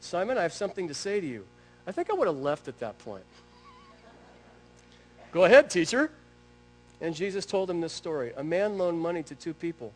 [0.01, 1.45] Simon, I have something to say to you.
[1.87, 3.23] I think I would have left at that point.
[5.31, 6.11] Go ahead, teacher.
[6.99, 8.31] And Jesus told him this story.
[8.37, 9.91] A man loaned money to two people,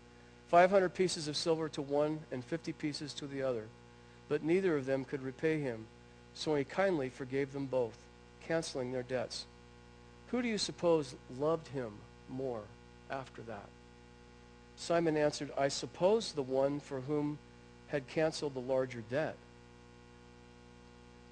[0.48, 3.66] 500 pieces of silver to one and 50 pieces to the other.
[4.28, 5.86] But neither of them could repay him,
[6.34, 7.96] so he kindly forgave them both,
[8.48, 9.46] canceling their debts.
[10.32, 11.94] Who do you suppose loved him
[12.28, 12.64] more
[13.12, 13.68] after that?
[14.76, 17.38] Simon answered, I suppose the one for whom
[17.88, 19.36] had canceled the larger debt.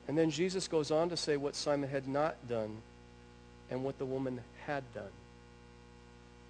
[0.08, 2.78] And then Jesus goes on to say what Simon had not done
[3.72, 5.12] and what the woman had done.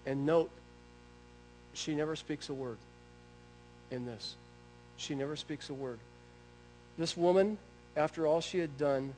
[0.06, 0.50] And note,
[1.74, 2.78] she never speaks a word
[3.92, 4.36] in this.
[4.98, 6.00] She never speaks a word.
[6.98, 7.58] This woman,
[7.96, 9.14] after all she had done,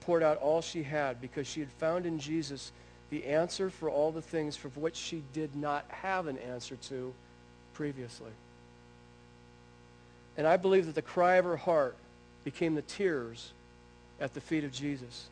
[0.00, 2.72] poured out all she had because she had found in Jesus
[3.10, 7.12] the answer for all the things for which she did not have an answer to
[7.74, 8.30] previously.
[10.36, 11.96] And I believe that the cry of her heart
[12.44, 13.52] became the tears
[14.20, 15.28] at the feet of Jesus.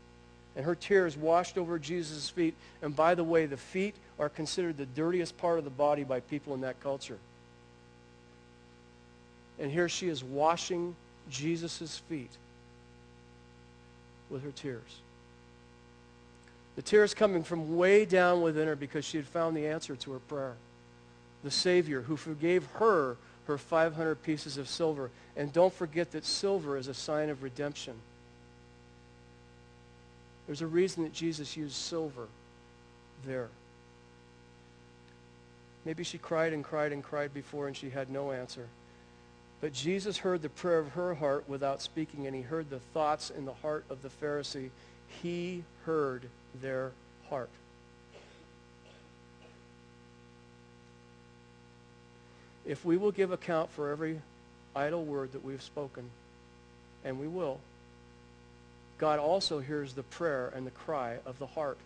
[0.54, 2.54] And her tears washed over Jesus' feet.
[2.80, 6.20] And by the way, the feet are considered the dirtiest part of the body by
[6.20, 7.18] people in that culture.
[9.58, 10.94] And here she is washing
[11.30, 12.30] Jesus' feet
[14.30, 15.00] with her tears.
[16.76, 20.12] The tears coming from way down within her because she had found the answer to
[20.12, 20.54] her prayer.
[21.42, 25.10] The Savior who forgave her her 500 pieces of silver.
[25.36, 27.94] And don't forget that silver is a sign of redemption.
[30.46, 32.28] There's a reason that Jesus used silver
[33.24, 33.48] there.
[35.84, 38.68] Maybe she cried and cried and cried before and she had no answer.
[39.60, 43.30] But Jesus heard the prayer of her heart without speaking, and he heard the thoughts
[43.30, 44.70] in the heart of the Pharisee.
[45.22, 46.28] He heard
[46.60, 46.92] their
[47.30, 47.48] heart.
[52.66, 54.20] If we will give account for every
[54.74, 56.10] idle word that we've spoken,
[57.04, 57.60] and we will,
[58.98, 61.78] God also hears the prayer and the cry of the heart.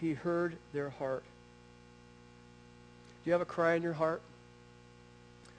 [0.00, 1.22] He heard their heart.
[3.22, 4.22] Do you have a cry in your heart?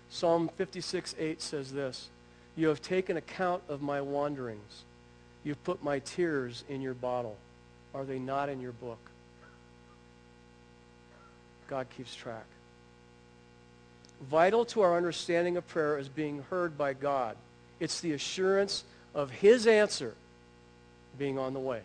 [0.09, 2.09] Psalm 56, 8 says this,
[2.55, 4.83] You have taken account of my wanderings.
[5.43, 7.37] You've put my tears in your bottle.
[7.93, 8.99] Are they not in your book?
[11.67, 12.45] God keeps track.
[14.21, 17.35] Vital to our understanding of prayer is being heard by God.
[17.79, 18.83] It's the assurance
[19.15, 20.13] of his answer
[21.17, 21.81] being on the way.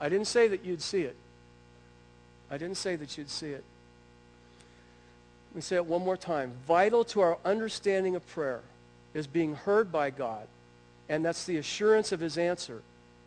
[0.00, 1.16] I didn't say that you'd see it.
[2.50, 3.64] I didn't say that you'd see it.
[5.50, 6.52] Let me say it one more time.
[6.66, 8.60] Vital to our understanding of prayer
[9.12, 10.46] is being heard by God,
[11.08, 12.82] and that's the assurance of his answer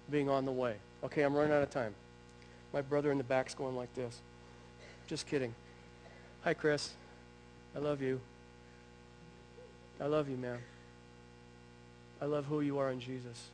[0.10, 0.76] being on the way.
[1.04, 1.94] Okay, I'm running out of time.
[2.74, 4.20] My brother in the back's going like this.
[5.08, 5.54] Just kidding.
[6.44, 6.92] Hi, Chris.
[7.76, 8.20] I love you.
[10.00, 10.60] I love you, man.
[12.22, 13.50] I love who you are in Jesus.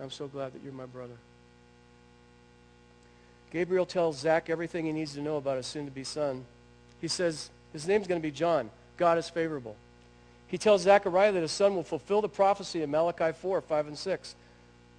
[0.00, 1.16] I'm so glad that you're my brother.
[3.50, 6.44] Gabriel tells Zach everything he needs to know about his soon-to-be son.
[7.00, 8.70] He says his name's going to be John.
[8.96, 9.76] God is favorable.
[10.46, 13.98] He tells Zechariah that his son will fulfill the prophecy in Malachi 4, 5, and
[13.98, 14.34] 6.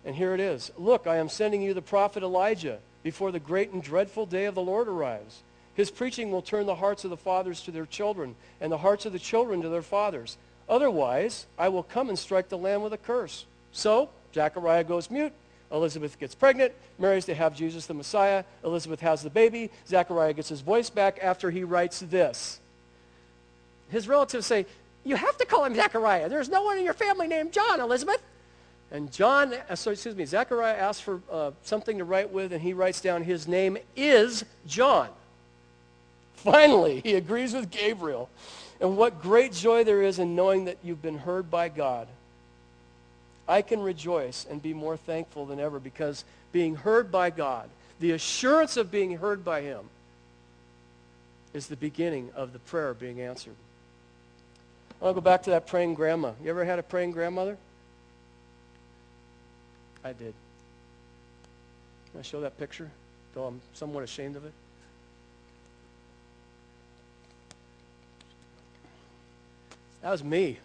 [0.05, 0.71] And here it is.
[0.77, 4.55] Look, I am sending you the prophet Elijah before the great and dreadful day of
[4.55, 5.41] the Lord arrives.
[5.75, 9.05] His preaching will turn the hearts of the fathers to their children and the hearts
[9.05, 10.37] of the children to their fathers.
[10.69, 13.45] Otherwise, I will come and strike the land with a curse.
[13.71, 15.33] So, Zechariah goes mute.
[15.71, 18.43] Elizabeth gets pregnant, Mary's to have Jesus the Messiah.
[18.63, 19.69] Elizabeth has the baby.
[19.87, 22.59] Zechariah gets his voice back after he writes this.
[23.89, 24.65] His relatives say,
[25.03, 26.27] you have to call him Zechariah.
[26.29, 28.21] There's no one in your family named John, Elizabeth.
[28.91, 32.61] And John, uh, sorry, excuse me, Zechariah asks for uh, something to write with, and
[32.61, 35.09] he writes down his name is John.
[36.35, 38.29] Finally, he agrees with Gabriel.
[38.79, 42.07] And what great joy there is in knowing that you've been heard by God.
[43.47, 47.69] I can rejoice and be more thankful than ever because being heard by God,
[47.99, 49.89] the assurance of being heard by him,
[51.53, 53.55] is the beginning of the prayer being answered.
[55.01, 56.33] I'll go back to that praying grandma.
[56.43, 57.57] You ever had a praying grandmother?
[60.03, 60.33] I did.
[62.11, 62.89] Can I show that picture?
[63.33, 64.53] Though I'm somewhat ashamed of it.
[70.01, 70.57] That was me.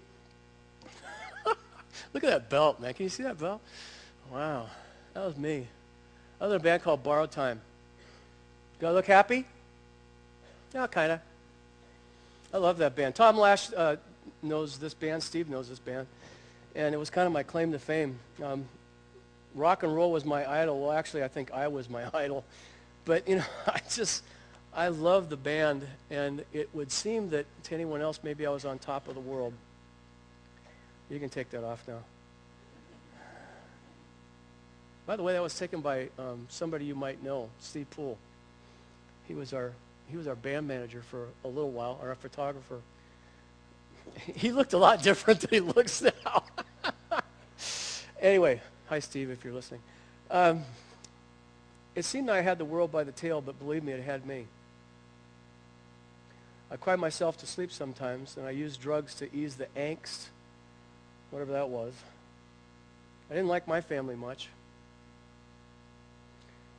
[2.15, 2.95] Look at that belt, man.
[2.95, 3.61] Can you see that belt?
[4.33, 4.67] Wow.
[5.15, 5.67] That was me.
[6.41, 7.61] I was in a band called Borrowed Time.
[8.81, 9.47] Do I look happy?
[10.75, 11.21] Yeah, kind of.
[12.53, 13.15] I love that band.
[13.15, 13.97] Tom Lash uh,
[14.43, 15.23] knows this band.
[15.23, 16.07] Steve knows this band.
[16.75, 18.19] And it was kind of my claim to fame.
[18.43, 18.67] Um,
[19.55, 20.81] rock and roll was my idol.
[20.81, 22.45] Well, actually, I think I was my idol.
[23.05, 24.25] But, you know, I just,
[24.75, 25.87] I love the band.
[26.11, 29.21] And it would seem that to anyone else, maybe I was on top of the
[29.21, 29.53] world.
[31.11, 32.01] You can take that off now.
[35.07, 38.19] By the way, that was taken by um, somebody you might know, Steve Poole.
[39.29, 39.73] He was our
[40.11, 42.81] he was our band manager for a little while, or a photographer.
[44.35, 46.45] He looked a lot different than he looks now.
[48.21, 49.81] anyway, hi Steve, if you're listening.
[50.31, 50.63] Um,
[51.95, 54.47] it seemed I had the world by the tail, but believe me, it had me.
[56.75, 60.27] I cried myself to sleep sometimes, and I used drugs to ease the angst,
[61.31, 61.93] whatever that was.
[63.31, 64.49] I didn't like my family much.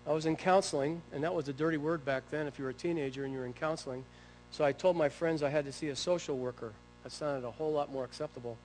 [0.06, 2.72] I was in counseling, and that was a dirty word back then if you were
[2.72, 4.04] a teenager and you were in counseling.
[4.52, 6.74] So I told my friends I had to see a social worker.
[7.04, 8.58] That sounded a whole lot more acceptable.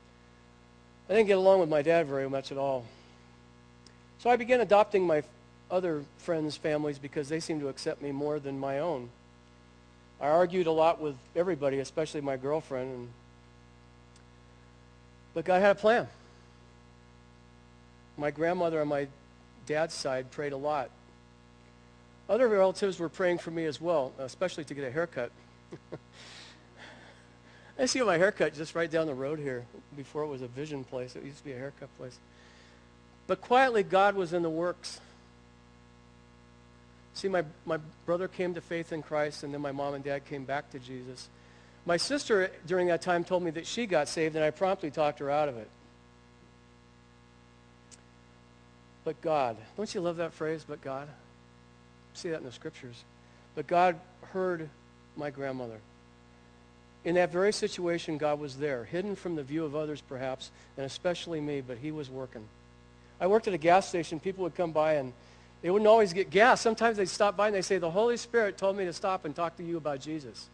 [1.09, 2.87] I didn't get along with my dad very much at all.
[4.19, 5.23] So I began adopting my
[5.71, 9.11] other friends' families because they seemed to accept me more than my own.
[10.21, 13.09] I argued a lot with everybody, especially my girlfriend, and
[15.33, 16.09] but God had a plan.
[18.17, 19.07] My grandmother on my
[19.67, 20.91] dad's side prayed a lot
[22.31, 25.33] other relatives were praying for me as well, especially to get a haircut.
[27.79, 29.65] I see my haircut just right down the road here.
[29.97, 32.17] Before it was a vision place, it used to be a haircut place.
[33.27, 35.01] But quietly, God was in the works.
[37.21, 40.25] See, my, my brother came to faith in Christ, and then my mom and dad
[40.25, 41.29] came back to Jesus.
[41.85, 45.19] My sister, during that time, told me that she got saved, and I promptly talked
[45.19, 45.69] her out of it.
[49.05, 49.59] But God.
[49.77, 51.09] Don't you love that phrase, but God?
[52.15, 53.05] see that in the scriptures.
[53.55, 54.01] But God
[54.33, 54.71] heard
[55.15, 55.79] my grandmother.
[57.05, 60.87] In that very situation, God was there, hidden from the view of others perhaps, and
[60.87, 62.47] especially me, but he was working.
[63.21, 64.21] I worked at a gas station.
[64.21, 65.13] People would come by and
[65.63, 66.61] they wouldn't always get gas.
[66.61, 69.35] Sometimes they'd stop by and they'd say, the Holy Spirit told me to stop and
[69.35, 70.49] talk to you about Jesus.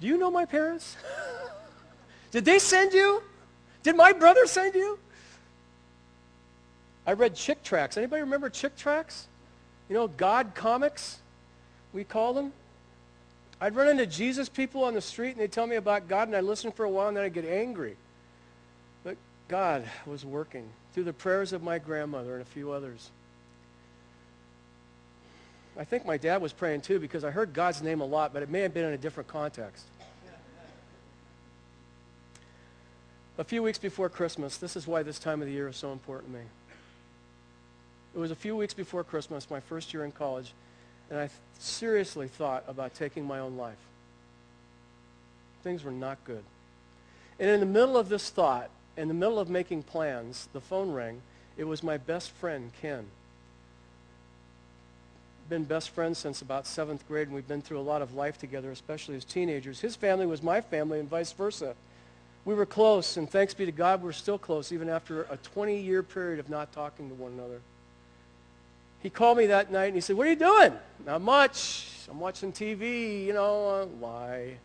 [0.00, 0.96] Do you know my parents?
[2.30, 3.22] Did they send you?
[3.82, 4.98] Did my brother send you?
[7.06, 7.96] I read Chick tracts.
[7.96, 9.28] Anybody remember Chick tracts?
[9.88, 11.18] You know, God comics,
[11.92, 12.52] we call them.
[13.60, 16.36] I'd run into Jesus people on the street and they'd tell me about God and
[16.36, 17.96] I'd listen for a while and then I'd get angry.
[19.02, 19.16] But
[19.48, 23.10] God was working through the prayers of my grandmother and a few others.
[25.78, 28.42] I think my dad was praying too because I heard God's name a lot, but
[28.42, 29.84] it may have been in a different context.
[33.36, 35.92] a few weeks before Christmas, this is why this time of the year is so
[35.92, 36.44] important to me.
[38.14, 40.54] It was a few weeks before Christmas, my first year in college,
[41.10, 41.28] and I
[41.58, 43.76] seriously thought about taking my own life.
[45.62, 46.42] Things were not good.
[47.38, 50.92] And in the middle of this thought, in the middle of making plans, the phone
[50.92, 51.20] rang.
[51.56, 53.06] It was my best friend, Ken.
[55.48, 58.38] Been best friends since about seventh grade, and we've been through a lot of life
[58.38, 59.80] together, especially as teenagers.
[59.80, 61.74] His family was my family, and vice versa.
[62.44, 66.02] We were close, and thanks be to God, we're still close, even after a 20-year
[66.02, 67.60] period of not talking to one another.
[69.06, 70.72] He called me that night and he said, what are you doing?
[71.04, 71.86] Not much.
[72.10, 74.56] I'm watching TV, you know, uh, why?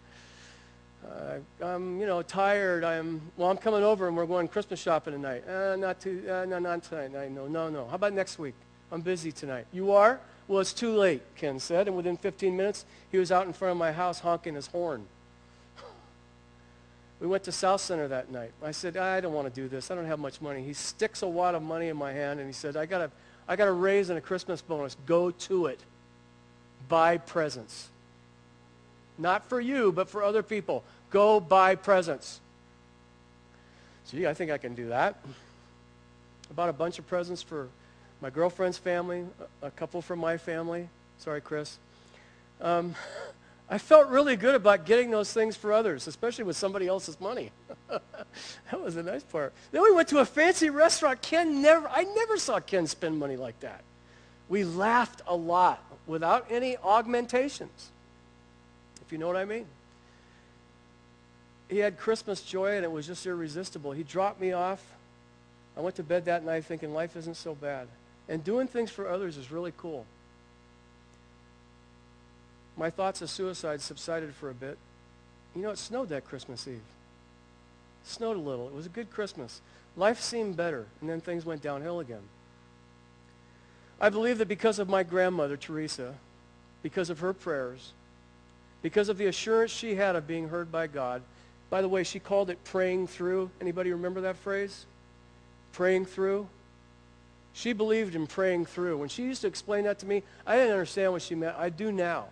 [1.06, 2.84] Uh, I'm, you know, tired.
[2.84, 5.48] I'm, well, I'm coming over and we're going Christmas shopping tonight.
[5.48, 7.32] Uh, not too, uh, no, not tonight.
[7.32, 7.88] No, no, no.
[7.88, 8.56] How about next week?
[8.92, 9.66] I'm busy tonight.
[9.72, 10.20] You are?
[10.48, 11.88] Well, it's too late, Ken said.
[11.88, 15.06] And within 15 minutes, he was out in front of my house honking his horn.
[17.20, 18.52] We went to Southcenter that night.
[18.64, 19.92] I said, I don't want to do this.
[19.92, 20.64] I don't have much money.
[20.64, 23.12] He sticks a wad of money in my hand and he said, I got to
[23.48, 24.98] I got a raise and a Christmas bonus.
[25.06, 25.80] Go to it.
[26.90, 27.90] Buy presents.
[29.22, 30.84] Not for you, but for other people.
[31.12, 32.40] Go buy presents.
[34.10, 35.16] Gee, I think I can do that.
[36.50, 37.70] I bought a bunch of presents for
[38.20, 39.26] my girlfriend's family,
[39.62, 40.90] a couple for my family.
[41.20, 41.78] Sorry, Chris.
[42.60, 42.96] Um,
[43.70, 47.52] I felt really good about getting those things for others, especially with somebody else's money.
[47.90, 49.54] that was the nice part.
[49.72, 51.22] Then we went to a fancy restaurant.
[51.22, 53.82] Ken never, I never saw Ken spend money like that.
[54.50, 57.92] We laughed a lot without any augmentations,
[59.12, 59.66] you know what I mean.
[61.70, 63.92] He had Christmas joy and it was just irresistible.
[63.92, 64.84] He dropped me off.
[65.78, 67.88] I went to bed that night thinking life isn't so bad.
[68.28, 70.06] And doing things for others is really cool.
[72.78, 74.78] My thoughts of suicide subsided for a bit.
[75.56, 76.82] You know, it snowed that Christmas Eve.
[78.04, 78.68] snowed a little.
[78.68, 79.62] It was a good Christmas.
[79.98, 82.24] Life seemed better, and then things went downhill again.
[84.00, 86.16] I believe that because of my grandmother, Teresa,
[86.82, 87.94] because of her prayers,
[88.82, 91.22] because of the assurance she had of being heard by God,
[91.70, 93.50] by the way, she called it praying through.
[93.62, 94.86] Anybody remember that phrase?
[95.72, 96.48] Praying through?
[97.54, 98.98] She believed in praying through.
[98.98, 101.58] When she used to explain that to me, I didn't understand what she meant.
[101.58, 102.26] I do now.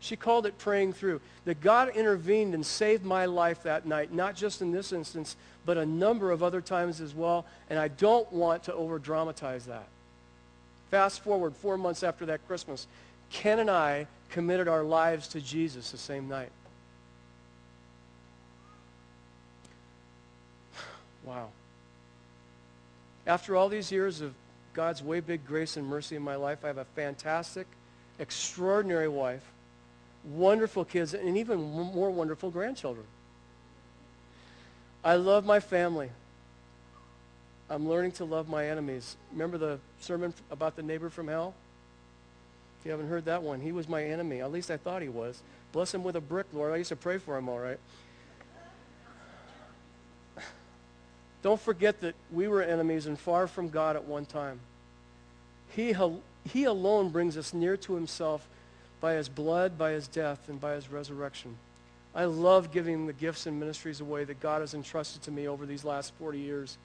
[0.00, 1.20] She called it praying through.
[1.44, 5.78] That God intervened and saved my life that night, not just in this instance, but
[5.78, 7.46] a number of other times as well.
[7.70, 9.86] And I don't want to over dramatize that.
[10.90, 12.86] Fast forward four months after that Christmas,
[13.32, 16.50] Ken and I committed our lives to Jesus the same night.
[21.24, 21.50] Wow.
[23.26, 24.34] After all these years of
[24.74, 27.66] God's way big grace and mercy in my life, I have a fantastic,
[28.18, 29.44] extraordinary wife
[30.24, 33.06] wonderful kids, and even more wonderful grandchildren.
[35.04, 36.10] I love my family.
[37.68, 39.16] I'm learning to love my enemies.
[39.32, 41.54] Remember the sermon about the neighbor from hell?
[42.82, 44.40] If you haven't heard that one, he was my enemy.
[44.40, 45.40] At least I thought he was.
[45.70, 46.72] Bless him with a brick, Lord.
[46.72, 47.78] I used to pray for him, all right.
[51.42, 54.58] Don't forget that we were enemies and far from God at one time.
[55.76, 55.94] He,
[56.44, 58.48] he alone brings us near to himself
[59.00, 61.56] by his blood, by his death, and by his resurrection.
[62.16, 65.66] I love giving the gifts and ministries away that God has entrusted to me over
[65.66, 66.78] these last 40 years.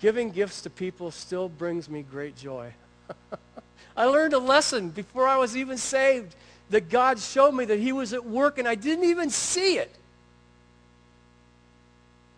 [0.00, 2.72] Giving gifts to people still brings me great joy.
[3.96, 6.34] I learned a lesson before I was even saved
[6.70, 9.94] that God showed me that he was at work and I didn't even see it.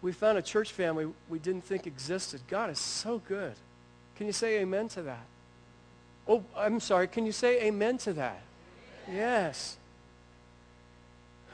[0.02, 2.42] We found a church family we didn't think existed.
[2.48, 3.54] God is so good.
[4.16, 5.24] Can you say amen to that?
[6.28, 7.08] Oh, I'm sorry.
[7.08, 8.42] Can you say amen to that?
[9.10, 9.76] Yes.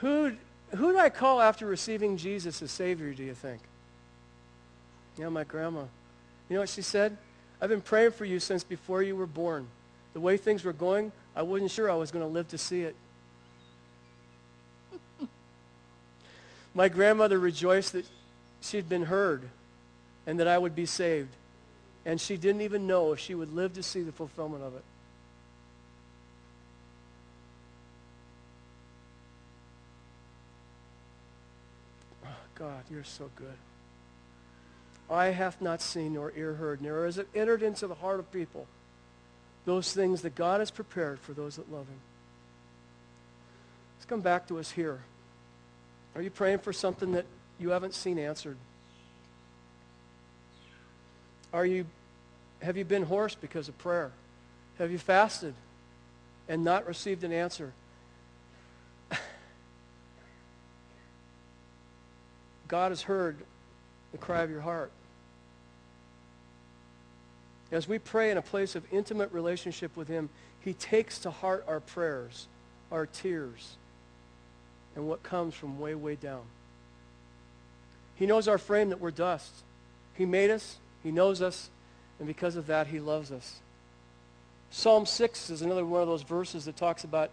[0.00, 0.32] Who,
[0.74, 3.60] who did I call after receiving Jesus as Savior, do you think?
[5.18, 5.82] Yeah, my grandma.
[6.48, 7.16] You know what she said?
[7.60, 9.66] I've been praying for you since before you were born.
[10.12, 12.82] The way things were going, I wasn't sure I was going to live to see
[12.82, 12.96] it.
[16.74, 18.06] my grandmother rejoiced that
[18.60, 19.42] she'd been heard
[20.26, 21.30] and that I would be saved.
[22.04, 24.84] And she didn't even know if she would live to see the fulfillment of it.
[32.24, 33.56] Oh, God, you're so good.
[35.08, 38.32] Eye hath not seen nor ear heard, nor has it entered into the heart of
[38.32, 38.66] people
[39.70, 42.00] those things that God has prepared for those that love him.
[43.96, 44.98] Let's come back to us here.
[46.16, 47.24] Are you praying for something that
[47.60, 48.56] you haven't seen answered?
[51.52, 51.86] Are you,
[52.60, 54.10] have you been hoarse because of prayer?
[54.78, 55.54] Have you fasted
[56.48, 57.72] and not received an answer?
[62.66, 63.36] God has heard
[64.10, 64.90] the cry of your heart.
[67.72, 70.28] As we pray in a place of intimate relationship with him,
[70.60, 72.48] he takes to heart our prayers,
[72.90, 73.76] our tears,
[74.96, 76.42] and what comes from way, way down.
[78.16, 79.50] He knows our frame that we're dust.
[80.14, 80.76] He made us.
[81.02, 81.70] He knows us.
[82.18, 83.60] And because of that, he loves us.
[84.70, 87.30] Psalm 6 is another one of those verses that talks about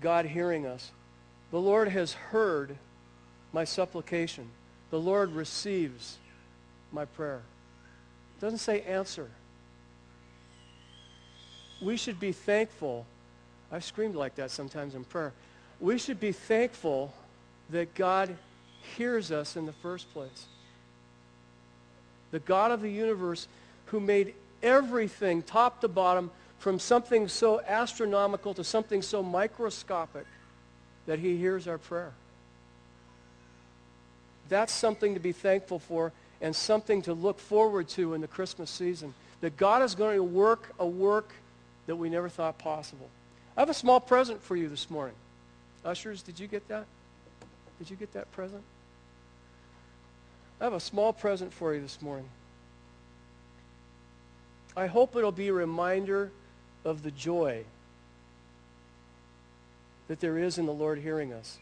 [0.00, 0.90] God hearing us.
[1.50, 2.76] The Lord has heard
[3.52, 4.48] my supplication.
[4.90, 6.18] The Lord receives
[6.92, 7.42] my prayer.
[8.36, 9.30] It doesn't say answer.
[11.80, 13.06] We should be thankful.
[13.70, 15.32] I've screamed like that sometimes in prayer.
[15.80, 17.12] We should be thankful
[17.70, 18.36] that God
[18.96, 20.46] hears us in the first place.
[22.30, 23.48] The God of the universe
[23.86, 30.26] who made everything top to bottom from something so astronomical to something so microscopic
[31.06, 32.12] that he hears our prayer.
[34.48, 38.70] That's something to be thankful for and something to look forward to in the Christmas
[38.70, 39.14] season.
[39.40, 41.32] That God is going to work a work
[41.86, 43.08] that we never thought possible.
[43.56, 45.14] I have a small present for you this morning.
[45.84, 46.86] Ushers, did you get that?
[47.78, 48.62] Did you get that present?
[50.60, 52.28] I have a small present for you this morning.
[54.76, 56.30] I hope it'll be a reminder
[56.84, 57.64] of the joy
[60.08, 61.58] that there is in the Lord hearing us.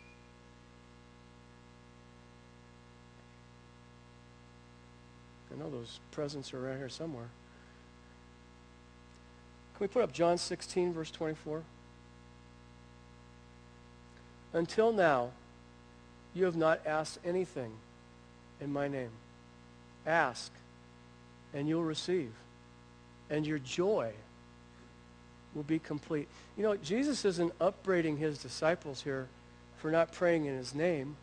[5.52, 7.28] I know those presents are around here somewhere.
[9.76, 11.62] Can we put up John 16, verse 24?
[14.52, 15.30] Until now,
[16.32, 17.72] you have not asked anything
[18.60, 19.10] in my name.
[20.06, 20.52] Ask,
[21.52, 22.30] and you'll receive,
[23.28, 24.12] and your joy
[25.54, 26.28] will be complete.
[26.56, 29.28] You know, Jesus isn't upbraiding his disciples here
[29.78, 31.16] for not praying in his name.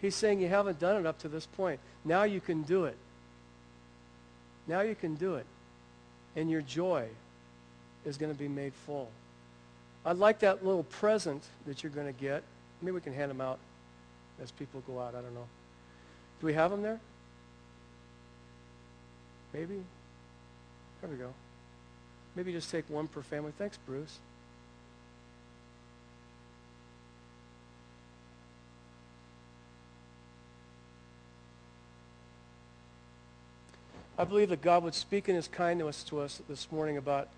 [0.00, 1.80] He's saying you haven't done it up to this point.
[2.04, 2.96] Now you can do it.
[4.66, 5.46] Now you can do it.
[6.36, 7.08] And your joy
[8.04, 9.10] is going to be made full.
[10.04, 12.42] I'd like that little present that you're going to get.
[12.80, 13.58] Maybe we can hand them out
[14.42, 15.14] as people go out.
[15.14, 15.46] I don't know.
[16.40, 17.00] Do we have them there?
[19.52, 19.82] Maybe.
[21.00, 21.32] There we go.
[22.34, 23.52] Maybe just take one per family.
[23.58, 24.18] Thanks, Bruce.
[34.16, 37.28] I believe that God would speak in his kindness to us this morning about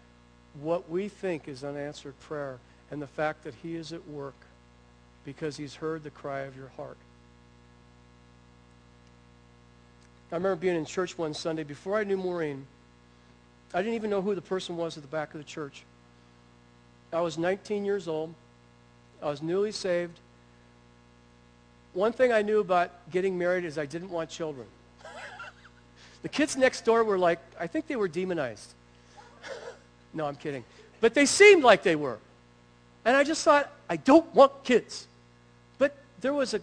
[0.60, 2.58] what we think is unanswered prayer
[2.90, 4.34] and the fact that he is at work
[5.24, 6.96] because he's heard the cry of your heart.
[10.30, 12.66] I remember being in church one Sunday before I knew Maureen.
[13.74, 15.84] I didn't even know who the person was at the back of the church.
[17.12, 18.34] I was 19 years old.
[19.22, 20.18] I was newly saved.
[21.92, 24.66] One thing I knew about getting married is I didn't want children.
[26.22, 28.72] the kids next door were like, I think they were demonized.
[30.14, 30.64] No, I'm kidding.
[31.00, 32.18] But they seemed like they were.
[33.04, 35.06] And I just thought, I don't want kids.
[35.78, 36.60] But there was a,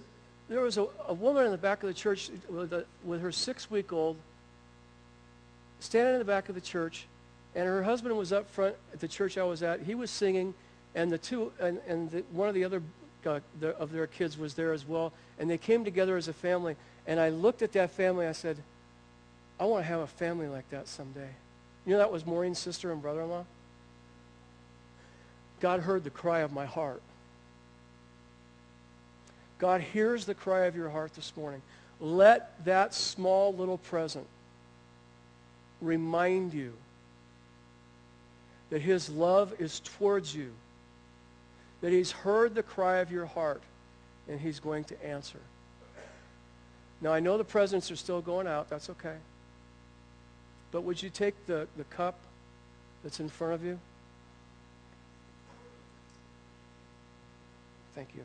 [0.48, 3.32] there was a, a woman in the back of the church with, a, with her
[3.32, 4.16] six-week-old
[5.80, 7.06] standing in the back of the church,
[7.56, 9.82] and her husband was up front at the church I was at.
[9.82, 10.54] He was singing,
[10.96, 12.82] and the two and, and the, one of the other
[13.26, 16.34] uh, the, of their kids was there as well, and they came together as a
[16.34, 16.76] family.
[17.08, 18.28] And I looked at that family.
[18.28, 18.58] I said,
[19.60, 21.30] I want to have a family like that someday.
[21.86, 23.46] You know that was Maureen's sister and brother-in-law.
[25.60, 27.02] God heard the cry of my heart.
[29.58, 31.62] God hears the cry of your heart this morning.
[32.00, 34.26] Let that small little present
[35.82, 36.74] remind you
[38.70, 40.52] that his love is towards you,
[41.82, 43.62] that he's heard the cry of your heart,
[44.30, 45.40] and he's going to answer.
[47.02, 48.70] Now, I know the presents are still going out.
[48.70, 49.16] That's okay.
[50.72, 52.20] But would you take the, the cup
[53.04, 53.80] that's in front of you?
[57.96, 58.24] Thank you.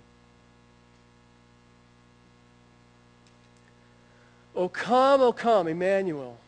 [4.55, 6.39] O come, O come, Emmanuel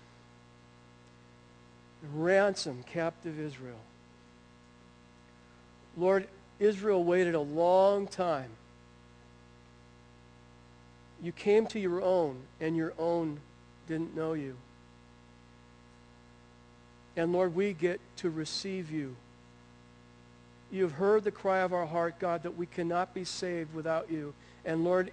[2.14, 3.80] ransom captive Israel.
[5.96, 6.28] Lord,
[6.58, 8.50] Israel waited a long time.
[11.22, 13.40] You came to your own, and your own
[13.88, 14.56] didn't know you.
[17.16, 19.16] And Lord, we get to receive you.
[20.70, 24.10] You have heard the cry of our heart, God, that we cannot be saved without
[24.10, 24.34] you.
[24.64, 25.12] And Lord,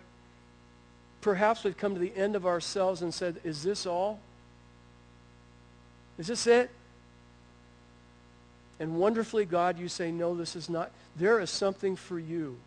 [1.21, 4.19] perhaps we've come to the end of ourselves and said, is this all?
[6.17, 6.69] Is this it?
[8.79, 10.91] And wonderfully, God, you say, no, this is not.
[11.15, 12.57] There is something for you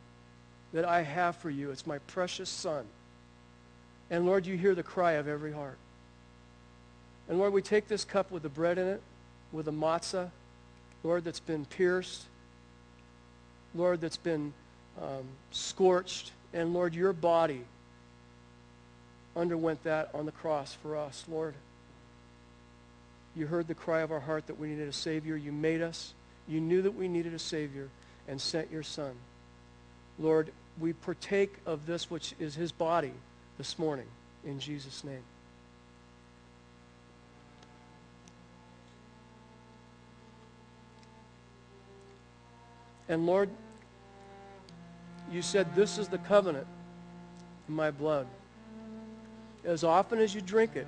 [0.73, 1.71] that I have for you.
[1.71, 2.87] It's my precious son.
[4.09, 5.79] And Lord, you hear the cry of every heart.
[7.29, 9.03] And Lord, we take this cup with the bread in it,
[9.57, 10.31] with a matzah,
[11.03, 12.25] Lord, that's been pierced,
[13.75, 14.53] Lord, that's been
[15.01, 17.65] um, scorched, and Lord, your body
[19.35, 21.55] underwent that on the cross for us, Lord.
[23.35, 25.37] You heard the cry of our heart that we needed a Savior.
[25.37, 26.15] You made us.
[26.49, 27.89] You knew that we needed a Savior
[28.27, 29.13] and sent your Son.
[30.19, 30.51] Lord,
[30.81, 33.13] we partake of this which is his body
[33.59, 34.07] this morning
[34.45, 35.23] in Jesus' name.
[43.09, 43.49] And Lord,
[45.31, 46.67] you said, this is the covenant
[47.69, 48.27] in my blood.
[49.65, 50.87] As often as you drink it,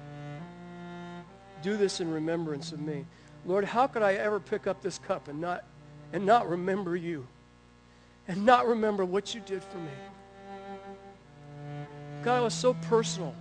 [1.62, 3.04] do this in remembrance of me.
[3.44, 5.64] Lord, how could I ever pick up this cup and not,
[6.12, 7.26] and not remember you?
[8.28, 9.90] And not remember what you did for me?
[12.22, 13.34] God, it was so personal.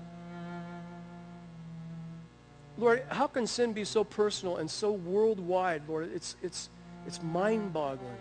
[2.78, 6.12] Lord, how can sin be so personal and so worldwide, Lord?
[6.14, 6.70] It's, it's,
[7.06, 8.18] it's mind-boggling.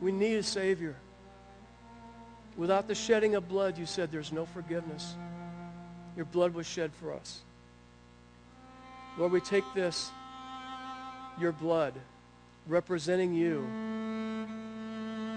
[0.00, 0.96] We need a Savior.
[2.56, 5.14] Without the shedding of blood, you said there's no forgiveness.
[6.16, 7.40] Your blood was shed for us.
[9.16, 10.10] Lord, we take this,
[11.40, 11.94] your blood,
[12.66, 13.60] representing you,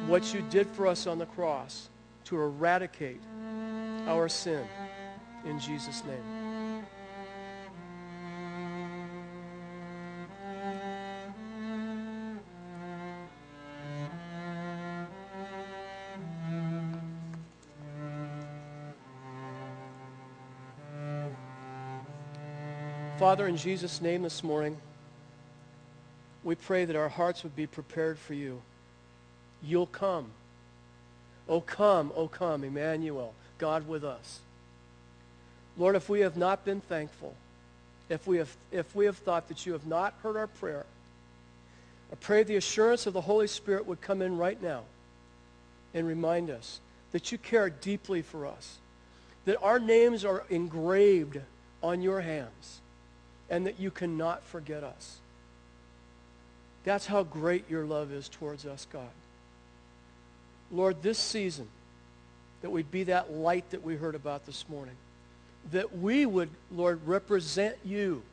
[0.08, 1.90] what you did for us on the cross
[2.26, 3.22] to eradicate
[4.08, 4.66] our sin
[5.46, 6.31] in Jesus' name.
[23.32, 24.76] Father, in Jesus' name this morning,
[26.44, 28.62] we pray that our hearts would be prepared for you.
[29.64, 30.26] You'll come.
[31.48, 33.34] Oh, come, oh, come, Emmanuel.
[33.58, 34.42] God with us.
[35.78, 37.34] Lord, if we have not been thankful,
[38.10, 40.86] if we have, if we have thought that you have not heard our prayer,
[42.12, 44.82] I pray the assurance of the Holy Spirit would come in right now
[45.94, 46.82] and remind us
[47.14, 48.80] that you care deeply for us,
[49.46, 51.40] that our names are engraved
[51.82, 52.81] on your hands,
[53.52, 55.20] and that you cannot forget us.
[56.86, 59.10] That's how great your love is towards us, God.
[60.72, 61.68] Lord, this season,
[62.62, 64.96] that we'd be that light that we heard about this morning.
[65.72, 68.24] That we would, Lord, represent you.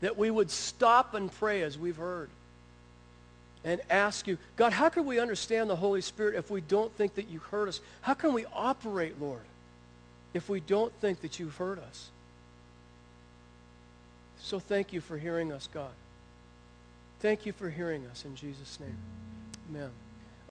[0.00, 2.30] That we would stop and pray as we've heard.
[3.64, 7.16] And ask you, God, how can we understand the Holy Spirit if we don't think
[7.16, 7.80] that you heard us?
[8.00, 9.42] How can we operate, Lord,
[10.34, 12.10] if we don't think that you've heard us?
[14.42, 15.92] So thank you for hearing us, God.
[17.20, 18.98] Thank you for hearing us in Jesus' name.
[19.70, 19.90] Amen.